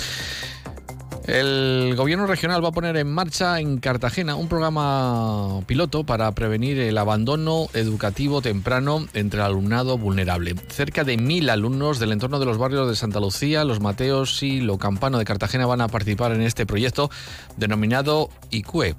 El 1.27 1.93
gobierno 1.98 2.25
regional 2.25 2.63
va 2.63 2.69
a 2.69 2.72
poner 2.72 2.96
en 2.96 3.12
marcha 3.12 3.60
en 3.60 3.79
Cartagena 3.79 4.36
un 4.36 4.48
programa 4.48 5.60
piloto 5.65 6.05
para 6.05 6.31
prevenir 6.31 6.79
el 6.79 6.98
abandono 6.98 7.67
educativo 7.74 8.41
temprano 8.41 9.05
entre 9.13 9.41
el 9.41 9.46
alumnado 9.46 9.98
vulnerable. 9.98 10.55
Cerca 10.69 11.03
de 11.03 11.17
mil 11.17 11.50
alumnos 11.50 12.00
del 12.00 12.13
entorno 12.13 12.39
de 12.39 12.46
los 12.46 12.57
barrios 12.57 12.88
de 12.88 12.96
Santa 12.96 13.19
Lucía, 13.19 13.65
Los 13.65 13.81
Mateos 13.81 14.41
y 14.41 14.62
Lo 14.62 14.77
Campano 14.77 15.17
de 15.17 15.25
Cartagena 15.25 15.65
van 15.65 15.81
a 15.81 15.89
participar 15.89 16.31
en 16.31 16.43
este 16.43 16.65
proyecto 16.65 17.12
denominado 17.57 18.29
ICUE 18.50 18.96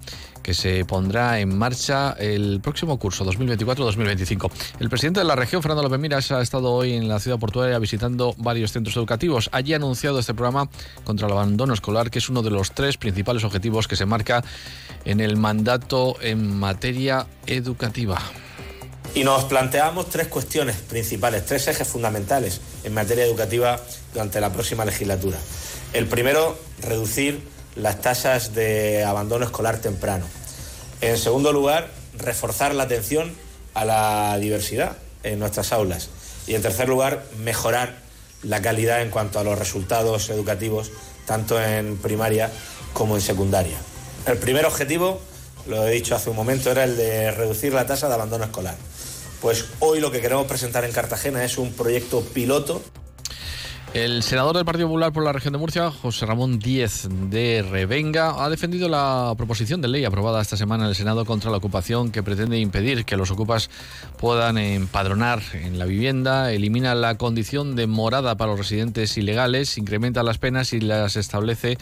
que 0.49 0.55
se 0.55 0.87
pondrá 0.87 1.41
en 1.41 1.59
marcha 1.59 2.17
el 2.19 2.63
próximo 2.63 2.99
curso 2.99 3.23
2024-2025. 3.27 4.51
El 4.81 4.89
presidente 4.89 5.21
de 5.21 5.27
la 5.27 5.37
región, 5.37 5.61
Fernando 5.61 5.83
López 5.83 6.01
Miras, 6.01 6.33
ha 6.33 6.41
estado 6.41 6.73
hoy 6.73 6.95
en 6.95 7.07
la 7.07 7.21
ciudad 7.21 7.39
portuaria 7.39 7.79
visitando 7.79 8.35
varios 8.39 8.73
centros 8.73 8.97
educativos. 8.97 9.51
Allí 9.53 9.75
ha 9.75 9.77
anunciado 9.77 10.19
este 10.19 10.33
programa 10.33 10.71
contra 11.05 11.27
el 11.27 11.35
abandono 11.35 11.75
escolar, 11.75 12.11
que 12.11 12.19
es 12.19 12.31
uno 12.31 12.41
de 12.41 12.49
los 12.49 12.73
tres 12.73 12.97
principales 12.97 13.45
objetivos 13.45 13.87
que 13.89 13.95
se 13.95 14.07
marca 14.07 14.43
en 15.05 15.21
el 15.21 15.37
mandato 15.37 16.17
en 16.23 16.59
materia 16.59 17.27
educativa. 17.47 18.19
Y 19.15 19.25
nos 19.25 19.45
planteamos 19.45 20.09
tres 20.09 20.29
cuestiones 20.29 20.77
principales, 20.77 21.45
tres 21.45 21.69
ejes 21.69 21.87
fundamentales 21.87 22.63
en 22.85 22.95
materia 22.95 23.27
educativa 23.27 23.79
durante 24.15 24.41
la 24.41 24.51
próxima 24.51 24.87
legislatura. 24.87 25.37
El 25.93 26.07
primero, 26.07 26.59
reducir 26.81 27.58
las 27.77 28.01
tasas 28.01 28.55
de 28.55 29.05
abandono 29.05 29.45
escolar 29.45 29.79
temprano. 29.79 30.27
En 31.01 31.17
segundo 31.19 31.53
lugar, 31.53 31.89
reforzar 32.17 32.75
la 32.75 32.85
atención 32.85 33.33
a 33.75 33.85
la 33.85 34.37
diversidad 34.39 34.97
en 35.23 35.39
nuestras 35.39 35.73
aulas. 35.73 36.09
Y 36.47 36.55
en 36.55 36.63
tercer 36.63 36.89
lugar, 36.89 37.25
mejorar 37.39 37.97
la 38.43 38.63
calidad 38.63 39.03
en 39.03 39.11
cuanto 39.11 39.39
a 39.39 39.45
los 39.45 39.59
resultados 39.59 40.31
educativos, 40.31 40.91
tanto 41.27 41.61
en 41.63 41.97
primaria 41.99 42.51
como 42.93 43.17
en 43.17 43.21
secundaria. 43.21 43.77
El 44.27 44.39
primer 44.39 44.67
objetivo, 44.67 45.21
lo 45.67 45.87
he 45.87 45.93
dicho 45.93 46.15
hace 46.15 46.31
un 46.31 46.37
momento, 46.37 46.71
era 46.71 46.85
el 46.85 46.97
de 46.97 47.31
reducir 47.31 47.73
la 47.73 47.87
tasa 47.87 48.09
de 48.09 48.15
abandono 48.15 48.45
escolar. 48.45 48.77
Pues 49.41 49.67
hoy 49.81 50.01
lo 50.01 50.11
que 50.11 50.21
queremos 50.21 50.47
presentar 50.47 50.85
en 50.85 50.93
Cartagena 50.93 51.45
es 51.45 51.59
un 51.59 51.73
proyecto 51.73 52.23
piloto 52.23 52.83
el 53.95 54.23
senador 54.23 54.55
del 54.55 54.65
Partido 54.65 54.87
Popular 54.89 55.13
por 55.13 55.25
la 55.25 55.33
región 55.33 55.53
de 55.53 55.59
Murcia, 55.59 55.91
José 55.91 56.27
Ramón 56.27 56.59
Díez 56.59 57.09
de 57.09 57.67
Revenga, 57.69 58.45
ha 58.45 58.51
defendido 58.51 58.89
la 58.89 59.35
proposición 59.37 59.81
de 59.81 59.89
ley 59.89 60.05
aprobada 60.05 60.41
esta 60.43 60.57
semana 60.57 60.85
en 60.85 60.91
el 60.91 60.95
Senado 60.95 61.25
contra 61.25 61.51
la 61.51 61.57
ocupación 61.57 62.11
que 62.11 62.23
pretende 62.23 62.59
impedir 62.59 63.05
que 63.05 63.17
los 63.17 63.31
ocupas 63.31 63.71
puedan 64.19 64.59
empadronar 64.59 65.41
en 65.55 65.79
la 65.79 65.87
vivienda, 65.87 66.53
elimina 66.53 66.95
la 66.95 67.17
condición 67.17 67.77
de 67.77 67.87
morada 67.87 68.37
para 68.37 68.51
los 68.51 68.61
residentes 68.61 69.17
ilegales, 69.17 69.79
incrementa 69.79 70.23
las 70.23 70.39
penas 70.39 70.73
y 70.73 70.81
las 70.81 71.17
establece 71.17 71.79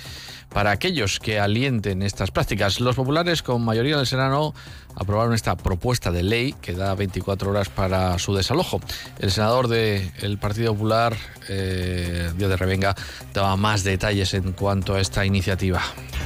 para 0.48 0.70
aquellos 0.70 1.18
que 1.18 1.40
alienten 1.40 2.02
estas 2.02 2.30
prácticas. 2.30 2.80
Los 2.80 2.96
populares, 2.96 3.42
con 3.42 3.64
mayoría 3.64 3.96
del 3.96 4.06
Senado, 4.06 4.54
aprobaron 4.94 5.34
esta 5.34 5.56
propuesta 5.56 6.10
de 6.10 6.22
ley 6.22 6.54
que 6.60 6.72
da 6.72 6.94
24 6.94 7.50
horas 7.50 7.68
para 7.68 8.18
su 8.18 8.34
desalojo. 8.34 8.80
El 9.18 9.30
senador 9.30 9.68
del 9.68 10.38
Partido 10.38 10.72
Popular, 10.72 11.16
eh, 11.48 12.05
Dios 12.36 12.50
de 12.50 12.56
Revenga, 12.56 12.94
daba 13.32 13.56
más 13.56 13.84
detalles 13.84 14.34
en 14.34 14.52
cuanto 14.52 14.94
a 14.94 15.00
esta 15.00 15.24
iniciativa. 15.24 15.82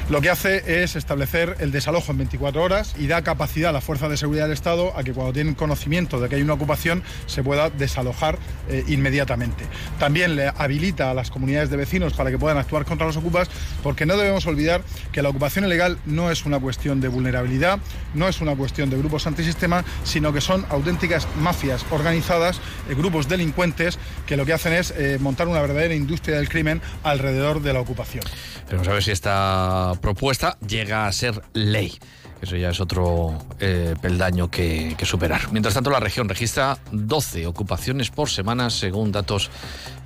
Lo 0.08 0.20
que 0.20 0.30
hace 0.30 0.82
es 0.82 0.96
establecer 0.96 1.56
el 1.60 1.70
desalojo 1.70 2.10
en 2.10 2.18
24 2.18 2.62
horas 2.62 2.94
y 2.98 3.06
da 3.06 3.22
capacidad 3.22 3.70
a 3.70 3.72
la 3.72 3.80
Fuerza 3.80 4.08
de 4.08 4.16
Seguridad 4.16 4.44
del 4.44 4.54
Estado 4.54 4.96
a 4.96 5.04
que 5.04 5.12
cuando 5.12 5.32
tienen 5.32 5.54
conocimiento 5.54 6.20
de 6.20 6.28
que 6.28 6.36
hay 6.36 6.42
una 6.42 6.54
ocupación 6.54 7.02
se 7.26 7.42
pueda 7.44 7.70
desalojar 7.70 8.38
eh, 8.68 8.84
inmediatamente. 8.88 9.64
También 9.98 10.34
le 10.34 10.48
habilita 10.48 11.10
a 11.10 11.14
las 11.14 11.30
comunidades 11.30 11.70
de 11.70 11.76
vecinos 11.76 12.14
para 12.14 12.30
que 12.30 12.38
puedan 12.38 12.58
actuar 12.58 12.84
contra 12.84 13.06
los 13.06 13.16
ocupas 13.16 13.48
porque 13.82 14.04
no 14.06 14.16
debemos 14.16 14.46
olvidar 14.46 14.82
que 15.12 15.22
la 15.22 15.28
ocupación 15.28 15.64
ilegal 15.64 15.98
no 16.06 16.30
es 16.30 16.44
una 16.44 16.58
cuestión 16.58 17.00
de 17.00 17.08
vulnerabilidad, 17.08 17.78
no 18.14 18.28
es 18.28 18.40
una 18.40 18.56
cuestión 18.56 18.90
de 18.90 18.98
grupos 18.98 19.26
antisistema, 19.26 19.84
sino 20.04 20.32
que 20.32 20.40
son 20.40 20.66
auténticas 20.70 21.28
mafias 21.40 21.84
organizadas, 21.90 22.60
eh, 22.88 22.94
grupos 22.94 23.28
delincuentes 23.28 23.98
que 24.26 24.36
lo 24.36 24.44
que 24.44 24.52
hacen 24.52 24.72
es 24.72 24.92
eh, 24.96 25.18
montar 25.20 25.48
una 25.48 25.59
verdadera 25.60 25.94
industria 25.94 26.36
del 26.36 26.48
crimen 26.48 26.80
alrededor 27.02 27.62
de 27.62 27.72
la 27.72 27.80
ocupación. 27.80 28.24
Vamos 28.70 28.88
a 28.88 28.92
ver 28.92 29.02
si 29.02 29.10
esta 29.10 29.92
propuesta 30.00 30.56
llega 30.66 31.06
a 31.06 31.12
ser 31.12 31.42
ley. 31.52 31.98
Eso 32.40 32.56
ya 32.56 32.70
es 32.70 32.80
otro 32.80 33.38
eh, 33.58 33.94
peldaño 34.00 34.50
que, 34.50 34.94
que, 34.96 35.04
superar. 35.04 35.52
Mientras 35.52 35.74
tanto, 35.74 35.90
la 35.90 36.00
región 36.00 36.28
registra 36.28 36.78
12 36.90 37.46
ocupaciones 37.46 38.10
por 38.10 38.30
semana, 38.30 38.70
según 38.70 39.12
datos 39.12 39.50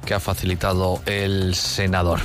que 0.04 0.14
ha 0.14 0.20
facilitado 0.20 1.00
el 1.06 1.54
senador. 1.54 2.20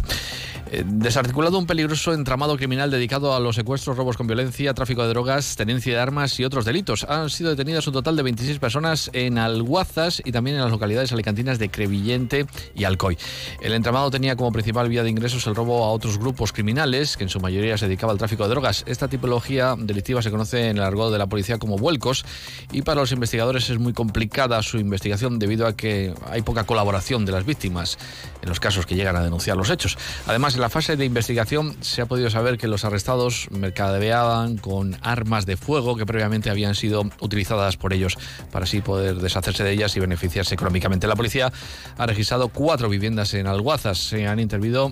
Eh, 0.71 0.83
desarticulado 0.85 1.57
un 1.57 1.65
peligroso 1.65 2.13
entramado 2.13 2.55
criminal 2.55 2.91
dedicado 2.91 3.33
a 3.33 3.39
los 3.39 3.55
secuestros, 3.55 3.97
robos 3.97 4.17
con 4.17 4.27
violencia, 4.27 4.71
tráfico 4.75 5.01
de 5.01 5.09
drogas, 5.09 5.55
tenencia 5.55 5.95
de 5.95 5.99
armas 5.99 6.39
y 6.39 6.45
otros 6.45 6.63
delitos. 6.63 7.05
Han 7.09 7.31
sido 7.31 7.49
detenidas 7.49 7.88
un 7.88 7.93
total 7.93 8.15
de 8.15 8.21
26 8.21 8.59
personas 8.59 9.09
en 9.13 9.39
Alguazas 9.39 10.21
y 10.23 10.31
también 10.31 10.57
en 10.57 10.61
las 10.61 10.69
localidades 10.69 11.11
alicantinas 11.11 11.57
de 11.57 11.69
Crevillente 11.71 12.45
y 12.75 12.83
Alcoy. 12.83 13.17
El 13.61 13.73
entramado 13.73 14.11
tenía 14.11 14.35
como 14.35 14.51
principal 14.51 14.89
vía 14.89 15.01
de 15.01 15.09
ingresos 15.09 15.47
el 15.47 15.55
robo 15.55 15.83
a 15.85 15.89
otros 15.89 16.19
grupos 16.19 16.53
criminales, 16.53 17.17
que 17.17 17.23
en 17.23 17.29
su 17.29 17.39
mayoría 17.39 17.75
se 17.75 17.88
dedicaba 17.88 18.11
al 18.11 18.19
tráfico 18.19 18.43
de 18.43 18.49
drogas. 18.49 18.83
Esta 18.85 19.07
tipología 19.07 19.75
delictiva 19.75 20.21
se 20.21 20.29
conoce 20.29 20.69
en 20.69 20.77
el 20.77 20.83
argot 20.83 21.11
de 21.11 21.17
la 21.17 21.25
policía 21.25 21.57
como 21.57 21.77
vuelcos 21.77 22.25
y 22.71 22.83
para 22.83 23.01
los 23.01 23.11
investigadores 23.11 23.71
es 23.71 23.79
muy 23.79 23.93
complicada 23.93 24.61
su 24.61 24.77
investigación 24.77 25.39
debido 25.39 25.65
a 25.65 25.75
que 25.75 26.13
hay 26.29 26.43
poca 26.43 26.65
colaboración 26.65 27.25
de 27.25 27.31
las 27.31 27.43
víctimas 27.43 27.97
en 28.43 28.49
los 28.49 28.59
casos 28.59 28.85
que 28.85 28.93
llegan 28.93 29.15
a 29.15 29.23
denunciar 29.23 29.57
los 29.57 29.71
hechos. 29.71 29.97
Además, 30.27 30.58
en 30.59 30.61
la 30.61 30.69
fase 30.69 30.97
de 30.97 31.05
investigación 31.05 31.73
se 31.79 32.01
ha 32.01 32.05
podido 32.05 32.29
saber 32.29 32.57
que 32.57 32.67
los 32.67 32.83
arrestados 32.83 33.47
mercadeaban 33.49 34.57
con 34.57 34.97
armas 35.01 35.45
de 35.45 35.55
fuego 35.55 35.95
que 35.95 36.05
previamente 36.05 36.49
habían 36.49 36.75
sido 36.75 37.09
utilizadas 37.21 37.77
por 37.77 37.93
ellos 37.93 38.17
para 38.51 38.65
así 38.65 38.81
poder 38.81 39.15
deshacerse 39.15 39.63
de 39.63 39.71
ellas 39.71 39.95
y 39.95 40.01
beneficiarse 40.01 40.55
económicamente. 40.55 41.07
La 41.07 41.15
policía 41.15 41.53
ha 41.97 42.05
registrado 42.05 42.49
cuatro 42.49 42.89
viviendas 42.89 43.33
en 43.35 43.47
Alguazas. 43.47 43.99
Se 43.99 44.27
han 44.27 44.41
intervenido 44.41 44.91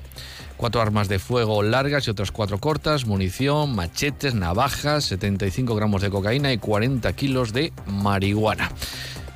cuatro 0.55 0.81
armas 0.81 1.09
de 1.09 1.19
fuego 1.19 1.61
largas 1.63 2.07
y 2.07 2.11
otras 2.11 2.31
cuatro 2.31 2.59
cortas, 2.59 3.05
munición, 3.05 3.75
machetes, 3.75 4.35
navajas, 4.35 5.03
75 5.03 5.75
gramos 5.75 6.01
de 6.01 6.09
cocaína 6.09 6.53
y 6.53 6.59
40 6.59 7.11
kilos 7.11 7.51
de 7.51 7.73
marihuana 7.87 8.71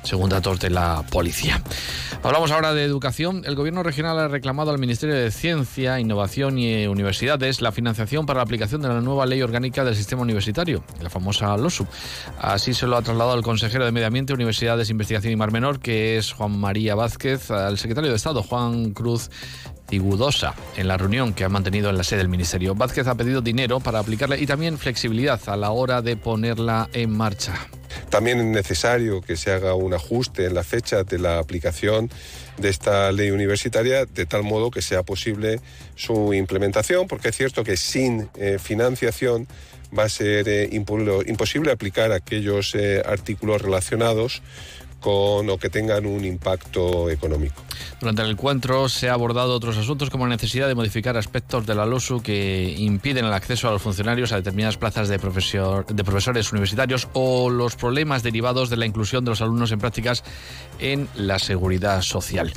según 0.02 0.30
datos 0.30 0.58
de 0.60 0.70
la 0.70 1.04
policía. 1.10 1.62
Hablamos 2.24 2.52
ahora 2.52 2.72
de 2.72 2.84
educación. 2.84 3.42
El 3.46 3.56
gobierno 3.56 3.82
regional 3.82 4.16
ha 4.16 4.28
reclamado 4.28 4.70
al 4.70 4.78
Ministerio 4.78 5.16
de 5.16 5.32
Ciencia, 5.32 5.98
Innovación 5.98 6.56
y 6.56 6.86
Universidades 6.86 7.60
la 7.60 7.72
financiación 7.72 8.26
para 8.26 8.36
la 8.38 8.44
aplicación 8.44 8.80
de 8.80 8.86
la 8.86 9.00
nueva 9.00 9.26
ley 9.26 9.42
orgánica 9.42 9.84
del 9.84 9.96
sistema 9.96 10.22
universitario, 10.22 10.84
la 11.00 11.10
famosa 11.10 11.56
LOSU. 11.56 11.84
Así 12.38 12.74
se 12.74 12.86
lo 12.86 12.96
ha 12.96 13.02
trasladado 13.02 13.36
el 13.36 13.42
consejero 13.42 13.84
de 13.84 13.90
Medio 13.90 14.06
Ambiente, 14.06 14.32
Universidades, 14.32 14.88
Investigación 14.88 15.32
y 15.32 15.36
Mar 15.36 15.50
Menor, 15.50 15.80
que 15.80 16.16
es 16.16 16.32
Juan 16.32 16.56
María 16.60 16.94
Vázquez, 16.94 17.50
al 17.50 17.76
secretario 17.76 18.10
de 18.10 18.16
Estado, 18.16 18.44
Juan 18.44 18.92
Cruz 18.92 19.28
En 20.76 20.88
la 20.88 20.96
reunión 20.96 21.34
que 21.34 21.44
ha 21.44 21.48
mantenido 21.48 21.90
en 21.90 21.98
la 21.98 22.04
sede 22.04 22.18
del 22.18 22.28
Ministerio. 22.28 22.74
Vázquez 22.74 23.06
ha 23.06 23.14
pedido 23.14 23.42
dinero 23.42 23.78
para 23.78 23.98
aplicarla 23.98 24.38
y 24.38 24.46
también 24.46 24.78
flexibilidad 24.78 25.40
a 25.46 25.56
la 25.56 25.70
hora 25.70 26.00
de 26.00 26.16
ponerla 26.16 26.88
en 26.94 27.10
marcha. 27.10 27.54
También 28.08 28.38
es 28.38 28.46
necesario 28.46 29.20
que 29.20 29.36
se 29.36 29.52
haga 29.52 29.74
un 29.74 29.92
ajuste 29.92 30.46
en 30.46 30.54
la 30.54 30.64
fecha 30.64 31.04
de 31.04 31.18
la 31.18 31.38
aplicación 31.38 32.10
de 32.56 32.70
esta 32.70 33.12
ley 33.12 33.30
universitaria 33.30 34.06
de 34.06 34.26
tal 34.26 34.42
modo 34.42 34.70
que 34.70 34.80
sea 34.80 35.02
posible 35.02 35.60
su 35.94 36.32
implementación, 36.32 37.06
porque 37.06 37.28
es 37.28 37.36
cierto 37.36 37.62
que 37.64 37.76
sin 37.76 38.30
eh, 38.36 38.58
financiación 38.58 39.46
va 39.96 40.04
a 40.04 40.08
ser 40.08 40.48
eh, 40.48 40.70
imposible 40.72 41.70
aplicar 41.70 42.12
aquellos 42.12 42.74
eh, 42.74 43.02
artículos 43.04 43.60
relacionados 43.60 44.42
con 45.02 45.50
o 45.50 45.58
que 45.58 45.68
tengan 45.68 46.06
un 46.06 46.24
impacto 46.24 47.10
económico. 47.10 47.62
Durante 48.00 48.22
el 48.22 48.30
encuentro 48.30 48.88
se 48.88 49.10
ha 49.10 49.14
abordado 49.14 49.54
otros 49.54 49.76
asuntos 49.76 50.10
como 50.10 50.26
la 50.26 50.34
necesidad 50.34 50.68
de 50.68 50.74
modificar 50.74 51.16
aspectos 51.16 51.66
de 51.66 51.74
la 51.74 51.84
LOSU 51.84 52.22
que 52.22 52.74
impiden 52.78 53.24
el 53.24 53.32
acceso 53.32 53.68
a 53.68 53.72
los 53.72 53.82
funcionarios 53.82 54.32
a 54.32 54.36
determinadas 54.36 54.76
plazas 54.76 55.08
de, 55.08 55.18
de 55.18 56.04
profesores 56.04 56.52
universitarios 56.52 57.08
o 57.12 57.50
los 57.50 57.76
problemas 57.76 58.22
derivados 58.22 58.70
de 58.70 58.76
la 58.76 58.86
inclusión 58.86 59.24
de 59.24 59.30
los 59.30 59.42
alumnos 59.42 59.72
en 59.72 59.78
prácticas 59.78 60.24
en 60.78 61.08
la 61.14 61.38
seguridad 61.38 62.02
social. 62.02 62.52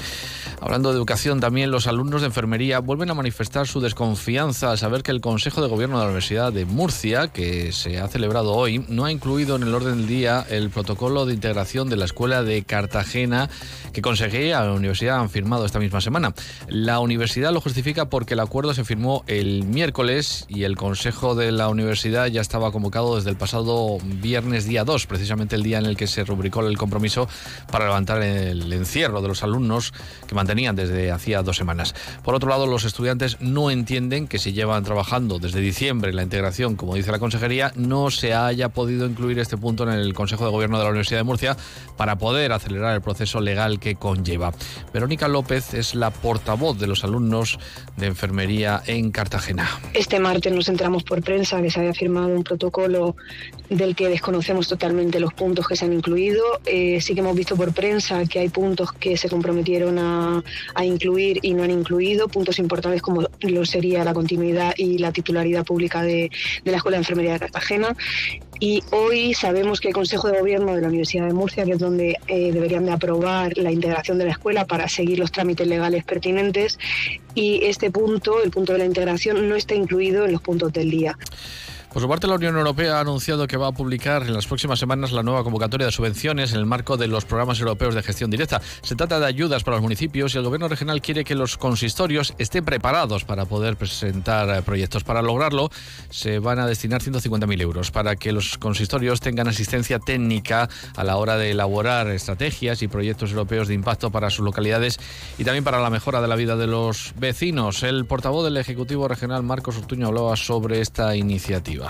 Hablando 0.61 0.89
de 0.89 0.97
educación, 0.97 1.39
también 1.39 1.71
los 1.71 1.87
alumnos 1.87 2.21
de 2.21 2.27
enfermería 2.27 2.79
vuelven 2.79 3.09
a 3.09 3.13
manifestar 3.13 3.67
su 3.67 3.81
desconfianza 3.81 4.71
al 4.71 4.77
saber 4.77 5.03
que 5.03 5.11
el 5.11 5.21
Consejo 5.21 5.61
de 5.61 5.67
Gobierno 5.67 5.97
de 5.97 6.03
la 6.03 6.09
Universidad 6.09 6.53
de 6.53 6.65
Murcia, 6.65 7.27
que 7.27 7.71
se 7.71 7.99
ha 7.99 8.07
celebrado 8.07 8.53
hoy, 8.53 8.83
no 8.87 9.05
ha 9.05 9.11
incluido 9.11 9.55
en 9.55 9.63
el 9.63 9.73
orden 9.73 9.97
del 9.97 10.07
día 10.07 10.45
el 10.49 10.69
protocolo 10.69 11.25
de 11.25 11.33
integración 11.33 11.89
de 11.89 11.97
la 11.97 12.05
Escuela 12.05 12.34
de 12.43 12.63
Cartagena 12.63 13.49
que 13.93 14.01
Consejería 14.01 14.59
a 14.59 14.65
la 14.65 14.73
universidad 14.73 15.19
han 15.19 15.29
firmado 15.29 15.65
esta 15.65 15.79
misma 15.79 16.01
semana. 16.01 16.33
La 16.67 16.99
universidad 16.99 17.53
lo 17.53 17.61
justifica 17.61 18.09
porque 18.09 18.33
el 18.33 18.41
acuerdo 18.41 18.73
se 18.73 18.83
firmó 18.83 19.23
el 19.27 19.63
miércoles 19.63 20.45
y 20.49 20.63
el 20.63 20.75
Consejo 20.75 21.33
de 21.33 21.51
la 21.51 21.69
Universidad 21.69 22.27
ya 22.27 22.41
estaba 22.41 22.71
convocado 22.71 23.15
desde 23.15 23.29
el 23.29 23.37
pasado 23.37 23.97
viernes 24.03 24.65
día 24.65 24.83
2, 24.83 25.07
precisamente 25.07 25.55
el 25.55 25.63
día 25.63 25.77
en 25.77 25.85
el 25.85 25.95
que 25.95 26.07
se 26.07 26.25
rubricó 26.25 26.59
el 26.65 26.77
compromiso 26.77 27.29
para 27.71 27.85
levantar 27.85 28.21
el 28.21 28.71
encierro 28.73 29.21
de 29.21 29.27
los 29.29 29.43
alumnos 29.43 29.93
que 30.27 30.35
mantenían 30.35 30.75
desde 30.75 31.11
hacía 31.11 31.41
dos 31.41 31.57
semanas. 31.57 31.95
Por 32.23 32.35
otro 32.35 32.49
lado, 32.49 32.67
los 32.67 32.83
estudiantes 32.83 33.37
no 33.39 33.71
entienden 33.71 34.27
que 34.27 34.39
si 34.39 34.53
llevan 34.53 34.83
trabajando 34.83 35.39
desde 35.39 35.61
diciembre 35.61 36.13
la 36.13 36.23
integración, 36.23 36.75
como 36.75 36.95
dice 36.95 37.11
la 37.11 37.19
Consejería, 37.19 37.71
no 37.75 38.09
se 38.09 38.33
haya 38.33 38.69
podido 38.69 39.05
incluir 39.05 39.39
este 39.39 39.57
punto 39.57 39.83
en 39.83 39.89
el 39.89 40.13
Consejo 40.13 40.45
de 40.45 40.51
Gobierno 40.51 40.77
de 40.77 40.83
la 40.83 40.89
Universidad 40.89 41.19
de 41.19 41.23
Murcia 41.23 41.57
para 41.97 42.17
acelerar 42.29 42.95
el 42.95 43.01
proceso 43.01 43.39
legal 43.39 43.79
que 43.79 43.95
conlleva. 43.95 44.51
Verónica 44.93 45.27
López 45.27 45.73
es 45.73 45.95
la 45.95 46.09
portavoz 46.09 46.77
de 46.79 46.87
los 46.87 47.03
alumnos 47.03 47.59
de 47.97 48.07
enfermería 48.07 48.81
en 48.87 49.11
Cartagena. 49.11 49.69
Este 49.93 50.19
martes 50.19 50.51
nos 50.51 50.67
enteramos 50.67 51.03
por 51.03 51.21
prensa 51.21 51.61
que 51.61 51.69
se 51.69 51.79
había 51.79 51.93
firmado 51.93 52.27
un 52.27 52.43
protocolo 52.43 53.15
del 53.69 53.95
que 53.95 54.09
desconocemos 54.09 54.67
totalmente 54.67 55.19
los 55.19 55.33
puntos 55.33 55.67
que 55.67 55.75
se 55.75 55.85
han 55.85 55.93
incluido. 55.93 56.43
Eh, 56.65 56.99
sí 57.01 57.13
que 57.13 57.19
hemos 57.19 57.35
visto 57.35 57.55
por 57.55 57.73
prensa 57.73 58.25
que 58.25 58.39
hay 58.39 58.49
puntos 58.49 58.91
que 58.93 59.17
se 59.17 59.29
comprometieron 59.29 59.99
a, 59.99 60.43
incluir 60.83 61.39
y 61.41 61.53
no 61.53 61.63
han 61.63 61.71
incluido, 61.71 62.27
puntos 62.27 62.59
importantes 62.59 63.01
como 63.01 63.27
lo 63.41 63.65
sería 63.65 64.03
la 64.03 64.13
continuidad 64.13 64.73
y 64.77 64.97
la 64.99 65.11
titularidad 65.11 65.65
pública 65.65 66.03
de 66.03 66.29
la 66.63 66.77
Escuela 66.77 66.97
de 66.97 67.01
Enfermería 67.01 67.33
de 67.33 67.39
Cartagena. 67.39 67.95
Y 68.59 68.83
hoy 68.91 69.33
sabemos 69.33 69.81
que 69.81 69.89
el 69.89 69.93
Consejo 69.93 70.29
de 70.29 70.39
Gobierno 70.39 70.73
de 70.73 70.81
la 70.81 70.87
Universidad 70.87 71.27
de 71.27 71.33
Murcia, 71.33 71.65
que 71.65 71.73
es 71.73 71.79
donde 71.79 72.17
eh, 72.27 72.51
deberían 72.53 72.85
de 72.85 72.93
aprobar 72.93 73.57
la 73.57 73.71
integración 73.71 74.17
de 74.17 74.25
la 74.25 74.31
escuela 74.31 74.65
para 74.65 74.87
seguir 74.87 75.19
los 75.19 75.31
trámites 75.31 75.67
legales 75.67 76.03
pertinentes, 76.05 76.79
y 77.33 77.65
este 77.65 77.91
punto, 77.91 78.41
el 78.41 78.51
punto 78.51 78.73
de 78.73 78.79
la 78.79 78.85
integración, 78.85 79.49
no 79.49 79.55
está 79.55 79.75
incluido 79.75 80.25
en 80.25 80.31
los 80.31 80.41
puntos 80.41 80.71
del 80.71 80.89
día. 80.89 81.17
Por 81.95 82.01
su 82.01 82.09
parte, 82.09 82.27
la 82.27 82.35
Unión 82.35 82.57
Europea 82.57 82.97
ha 82.97 82.99
anunciado 82.99 83.47
que 83.47 83.55
va 83.55 83.67
a 83.67 83.71
publicar 83.71 84.23
en 84.23 84.33
las 84.33 84.47
próximas 84.47 84.79
semanas 84.79 85.13
la 85.13 85.23
nueva 85.23 85.45
convocatoria 85.45 85.85
de 85.85 85.93
subvenciones 85.93 86.51
en 86.51 86.59
el 86.59 86.65
marco 86.65 86.97
de 86.97 87.07
los 87.07 87.23
programas 87.23 87.57
europeos 87.61 87.95
de 87.95 88.03
gestión 88.03 88.29
directa. 88.29 88.61
Se 88.81 88.97
trata 88.97 89.17
de 89.17 89.27
ayudas 89.27 89.63
para 89.63 89.77
los 89.77 89.81
municipios 89.81 90.35
y 90.35 90.37
el 90.37 90.43
gobierno 90.43 90.67
regional 90.67 91.01
quiere 91.01 91.23
que 91.23 91.35
los 91.35 91.55
consistorios 91.55 92.33
estén 92.37 92.65
preparados 92.65 93.23
para 93.23 93.45
poder 93.45 93.77
presentar 93.77 94.49
eh, 94.49 94.61
proyectos. 94.61 95.05
Para 95.05 95.21
lograrlo, 95.21 95.69
se 96.09 96.39
van 96.39 96.59
a 96.59 96.67
destinar 96.67 97.01
150.000 97.01 97.61
euros 97.61 97.91
para 97.91 98.17
que 98.17 98.33
los 98.33 98.57
consistorios 98.57 99.21
tengan 99.21 99.47
asistencia 99.47 99.97
técnica 99.97 100.67
a 100.97 101.03
la 101.05 101.15
hora 101.15 101.37
de 101.37 101.51
elaborar 101.51 102.07
estrategias 102.07 102.81
y 102.81 102.89
proyectos 102.89 103.31
europeos 103.31 103.69
de 103.69 103.73
impacto 103.73 104.11
para 104.11 104.29
sus 104.29 104.43
localidades 104.43 104.99
y 105.37 105.45
también 105.45 105.63
para 105.63 105.79
la 105.79 105.89
mejora 105.89 106.19
de 106.19 106.27
la 106.27 106.35
vida 106.35 106.57
de 106.57 106.67
los 106.67 107.13
vecinos. 107.15 107.83
El 107.83 108.03
portavoz 108.05 108.43
del 108.43 108.57
Ejecutivo 108.57 109.07
Regional, 109.07 109.43
Marcos 109.43 109.77
Ortuño, 109.77 110.07
hablaba 110.07 110.35
sobre 110.35 110.81
esta 110.81 111.15
iniciativa. 111.15 111.84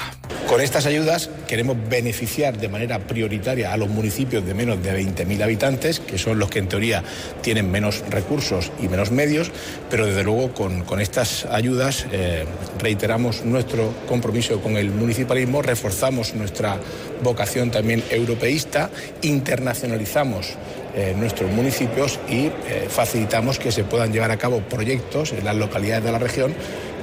Con 0.48 0.62
estas 0.62 0.86
ayudas 0.86 1.32
queremos 1.48 1.76
beneficiar 1.90 2.58
de 2.58 2.70
manera 2.70 3.00
prioritaria 3.00 3.74
a 3.74 3.78
los 3.78 3.90
municipios 3.90 4.46
de 4.46 4.54
menos 4.54 4.82
de 4.84 4.96
20.000 4.96 5.42
habitantes, 5.42 6.00
que 6.00 6.20
son 6.20 6.38
los 6.38 6.52
que 6.52 6.60
en 6.60 6.68
teoría 6.68 7.04
tienen 7.42 7.72
menos 7.72 8.04
recursos 8.10 8.72
y 8.80 8.88
menos 8.88 9.10
medios, 9.10 9.52
pero 9.90 10.06
desde 10.06 10.24
luego 10.24 10.54
con, 10.54 11.02
estas 11.02 11.46
ayudas 11.46 12.06
eh, 12.12 12.46
reiteramos 12.80 13.44
nuestro 13.44 13.92
compromiso 14.08 14.62
con 14.62 14.78
el 14.78 14.92
municipalismo, 14.92 15.64
reforzamos 15.64 16.36
nuestra 16.36 16.78
vocación 17.24 17.72
también 17.72 18.04
europeísta, 18.12 18.92
internacionalizamos 19.24 20.54
eh, 20.96 21.16
nuestros 21.18 21.52
municipios 21.52 22.20
y 22.30 22.46
eh, 22.46 22.88
facilitamos 22.88 23.58
que 23.58 23.72
se 23.72 23.84
puedan 23.84 24.14
llevar 24.14 24.32
a 24.32 24.38
cabo 24.38 24.60
proyectos 24.60 25.34
en 25.34 25.44
las 25.44 25.56
localidades 25.56 26.06
de 26.06 26.12
la 26.12 26.20
región 26.20 26.54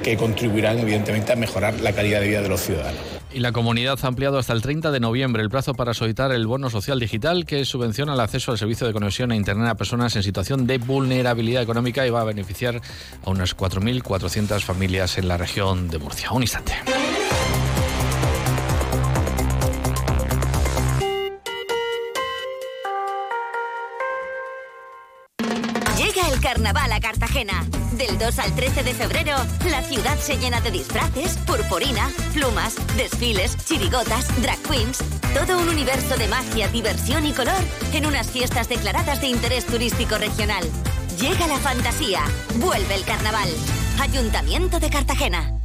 que 0.02 0.16
contribuirán 0.16 0.78
evidentemente 0.78 1.32
a 1.32 1.36
mejorar 1.36 1.80
la 1.80 1.92
calidad 1.92 2.20
de 2.20 2.28
vida 2.28 2.42
de 2.42 2.48
los 2.48 2.60
ciudadanos. 2.60 3.00
Y 3.34 3.40
la 3.40 3.52
comunidad 3.52 3.98
ha 4.02 4.06
ampliado 4.06 4.38
hasta 4.38 4.52
el 4.52 4.60
30 4.60 4.90
de 4.90 5.00
noviembre 5.00 5.42
el 5.42 5.48
plazo 5.48 5.72
para 5.72 5.94
solicitar 5.94 6.32
el 6.32 6.46
bono 6.46 6.68
social 6.68 7.00
digital 7.00 7.46
que 7.46 7.64
subvenciona 7.64 8.12
el 8.12 8.20
acceso 8.20 8.52
al 8.52 8.58
servicio 8.58 8.86
de 8.86 8.92
conexión 8.92 9.32
a 9.32 9.36
Internet 9.36 9.68
a 9.68 9.74
personas 9.74 10.14
en 10.16 10.22
situación 10.22 10.66
de 10.66 10.76
vulnerabilidad 10.76 11.62
económica 11.62 12.06
y 12.06 12.10
va 12.10 12.20
a 12.20 12.24
beneficiar 12.24 12.80
a 13.24 13.30
unas 13.30 13.56
4.400 13.56 14.60
familias 14.60 15.16
en 15.16 15.28
la 15.28 15.38
región 15.38 15.88
de 15.88 15.98
Murcia. 15.98 16.30
Un 16.32 16.42
instante. 16.42 16.74
Carnaval 26.42 26.90
a 26.90 27.00
Cartagena. 27.00 27.64
Del 27.92 28.18
2 28.18 28.38
al 28.40 28.54
13 28.54 28.82
de 28.82 28.94
febrero, 28.94 29.36
la 29.70 29.80
ciudad 29.82 30.18
se 30.18 30.36
llena 30.36 30.60
de 30.60 30.72
disfraces, 30.72 31.38
purpurina, 31.46 32.10
plumas, 32.34 32.74
desfiles, 32.96 33.56
chirigotas, 33.64 34.28
drag 34.42 34.58
queens. 34.62 34.98
Todo 35.34 35.58
un 35.58 35.68
universo 35.68 36.16
de 36.16 36.26
magia, 36.26 36.66
diversión 36.68 37.24
y 37.26 37.32
color 37.32 37.62
en 37.94 38.06
unas 38.06 38.28
fiestas 38.28 38.68
declaradas 38.68 39.20
de 39.20 39.28
interés 39.28 39.64
turístico 39.66 40.18
regional. 40.18 40.64
Llega 41.18 41.46
la 41.46 41.58
fantasía. 41.58 42.24
Vuelve 42.56 42.96
el 42.96 43.04
carnaval. 43.04 43.48
Ayuntamiento 44.00 44.80
de 44.80 44.90
Cartagena. 44.90 45.61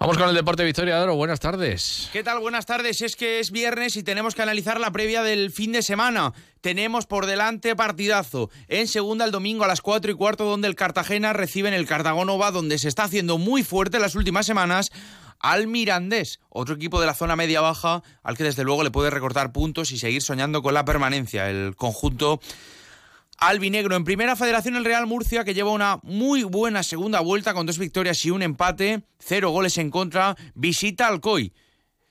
Vamos 0.00 0.16
con 0.16 0.30
el 0.30 0.34
deporte 0.34 0.64
Victoria 0.64 0.98
Oro. 1.02 1.14
Buenas 1.14 1.40
tardes. 1.40 2.08
¿Qué 2.10 2.24
tal? 2.24 2.38
Buenas 2.38 2.64
tardes. 2.64 3.02
Es 3.02 3.16
que 3.16 3.38
es 3.38 3.50
viernes 3.50 3.96
y 3.96 4.02
tenemos 4.02 4.34
que 4.34 4.40
analizar 4.40 4.80
la 4.80 4.90
previa 4.92 5.22
del 5.22 5.50
fin 5.50 5.72
de 5.72 5.82
semana. 5.82 6.32
Tenemos 6.62 7.04
por 7.04 7.26
delante 7.26 7.76
partidazo. 7.76 8.48
En 8.68 8.88
segunda 8.88 9.26
el 9.26 9.30
domingo 9.30 9.64
a 9.64 9.68
las 9.68 9.82
4 9.82 10.10
y 10.10 10.14
cuarto 10.14 10.46
donde 10.46 10.68
el 10.68 10.74
Cartagena 10.74 11.34
recibe 11.34 11.68
en 11.68 11.74
el 11.74 11.86
Cartagonova 11.86 12.50
donde 12.50 12.78
se 12.78 12.88
está 12.88 13.02
haciendo 13.02 13.36
muy 13.36 13.62
fuerte 13.62 13.98
las 13.98 14.14
últimas 14.14 14.46
semanas 14.46 14.90
al 15.38 15.66
Mirandés, 15.66 16.40
otro 16.48 16.76
equipo 16.76 16.98
de 16.98 17.06
la 17.06 17.14
zona 17.14 17.36
media-baja 17.36 18.02
al 18.22 18.36
que 18.38 18.44
desde 18.44 18.64
luego 18.64 18.84
le 18.84 18.90
puede 18.90 19.10
recortar 19.10 19.52
puntos 19.52 19.92
y 19.92 19.98
seguir 19.98 20.22
soñando 20.22 20.62
con 20.62 20.72
la 20.72 20.86
permanencia. 20.86 21.50
El 21.50 21.76
conjunto 21.76 22.40
albinegro. 23.40 23.96
En 23.96 24.04
primera 24.04 24.36
federación 24.36 24.76
el 24.76 24.84
Real 24.84 25.06
Murcia 25.06 25.44
que 25.44 25.54
lleva 25.54 25.70
una 25.70 25.98
muy 26.02 26.44
buena 26.44 26.82
segunda 26.82 27.20
vuelta 27.20 27.54
con 27.54 27.66
dos 27.66 27.78
victorias 27.78 28.24
y 28.24 28.30
un 28.30 28.42
empate, 28.42 29.02
cero 29.18 29.50
goles 29.50 29.78
en 29.78 29.90
contra, 29.90 30.36
visita 30.54 31.08
Alcoy. 31.08 31.52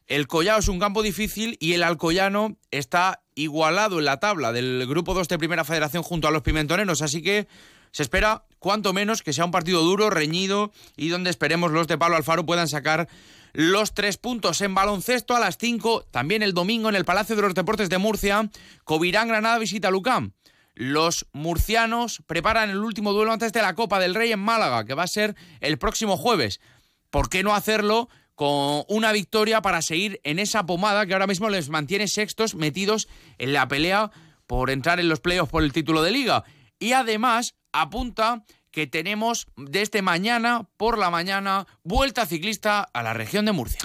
El 0.08 0.26
Collao 0.26 0.58
es 0.58 0.68
un 0.68 0.80
campo 0.80 1.04
difícil 1.04 1.56
y 1.60 1.74
el 1.74 1.84
Alcoyano 1.84 2.58
está 2.72 3.22
igualado 3.36 4.00
en 4.00 4.06
la 4.06 4.20
tabla 4.20 4.52
del 4.52 4.88
grupo 4.88 5.14
2 5.14 5.28
de 5.28 5.38
primera 5.38 5.64
federación 5.64 6.02
junto 6.02 6.28
a 6.28 6.32
los 6.32 6.42
pimentoneros, 6.42 7.04
así 7.04 7.22
que 7.22 7.48
se 7.92 8.02
espera 8.02 8.44
cuanto 8.58 8.92
menos 8.92 9.22
que 9.22 9.34
sea 9.34 9.46
un 9.46 9.52
partido 9.52 9.84
duro, 9.84 10.10
reñido 10.10 10.72
y 10.98 11.10
donde 11.10 11.30
esperemos 11.30 11.72
los 11.72 11.88
de 11.88 12.00
Palo 12.00 12.16
Alfaro 12.16 12.44
puedan 12.44 12.68
sacar 12.68 13.08
los 13.54 13.94
tres 13.94 14.18
puntos 14.18 14.62
en 14.62 14.74
baloncesto 14.74 15.36
a 15.36 15.40
las 15.40 15.58
5, 15.60 16.08
también 16.10 16.42
el 16.42 16.54
domingo 16.54 16.90
en 16.90 16.96
el 16.96 17.06
Palacio 17.06 17.36
de 17.36 17.44
los 17.44 17.54
Deportes 17.54 17.90
de 17.90 18.00
Murcia, 18.00 18.50
Covirán 18.84 19.28
Granada 19.28 19.60
visita 19.60 19.92
Lucán. 19.92 20.34
Los 20.80 21.28
murcianos 21.34 22.24
preparan 22.26 22.70
el 22.70 22.78
último 22.78 23.12
duelo 23.12 23.34
antes 23.34 23.52
de 23.52 23.62
la 23.62 23.76
Copa 23.76 24.00
del 24.00 24.16
Rey 24.16 24.32
en 24.32 24.40
Málaga, 24.40 24.86
que 24.86 24.94
va 24.94 25.04
a 25.04 25.08
ser 25.08 25.36
el 25.60 25.78
próximo 25.78 26.16
jueves. 26.16 26.62
¿Por 27.10 27.28
qué 27.28 27.44
no 27.44 27.54
hacerlo 27.54 28.08
con 28.34 28.86
una 28.88 29.12
victoria 29.12 29.62
para 29.62 29.82
seguir 29.82 30.22
en 30.24 30.40
esa 30.40 30.66
pomada 30.66 31.06
que 31.06 31.12
ahora 31.12 31.28
mismo 31.28 31.50
les 31.50 31.68
mantiene 31.68 32.08
sextos 32.08 32.56
metidos 32.56 33.10
en 33.40 33.52
la 33.52 33.68
pelea 33.68 34.10
por 34.48 34.70
entrar 34.70 35.02
en 35.02 35.10
los 35.10 35.20
playoffs 35.20 35.52
por 35.52 35.64
el 35.64 35.74
título 35.74 36.02
de 36.02 36.12
liga? 36.12 36.46
Y 36.80 36.94
además 36.94 37.56
apunta 37.74 38.46
que 38.72 38.88
tenemos 38.88 39.48
desde 39.58 40.02
mañana 40.02 40.70
por 40.78 40.98
la 40.98 41.10
mañana 41.10 41.68
vuelta 41.84 42.26
ciclista 42.26 42.84
a 42.94 43.04
la 43.04 43.14
región 43.14 43.44
de 43.44 43.52
Murcia. 43.52 43.82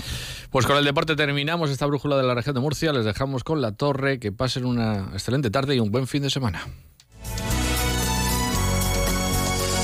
Pues 0.55 0.67
con 0.67 0.77
el 0.77 0.85
deporte 0.85 1.17
terminamos 1.17 1.69
esta 1.69 1.85
brújula 1.85 2.17
de 2.17 2.23
la 2.23 2.33
región 2.33 2.55
de 2.55 2.61
Murcia. 2.61 2.93
Les 2.93 3.05
dejamos 3.05 3.43
con 3.43 3.61
la 3.61 3.73
torre. 3.73 4.21
Que 4.21 4.31
pasen 4.31 4.64
una 4.64 5.09
excelente 5.12 5.51
tarde 5.51 5.75
y 5.75 5.81
un 5.81 5.90
buen 5.90 6.07
fin 6.07 6.23
de 6.23 6.31
semana. 6.31 6.62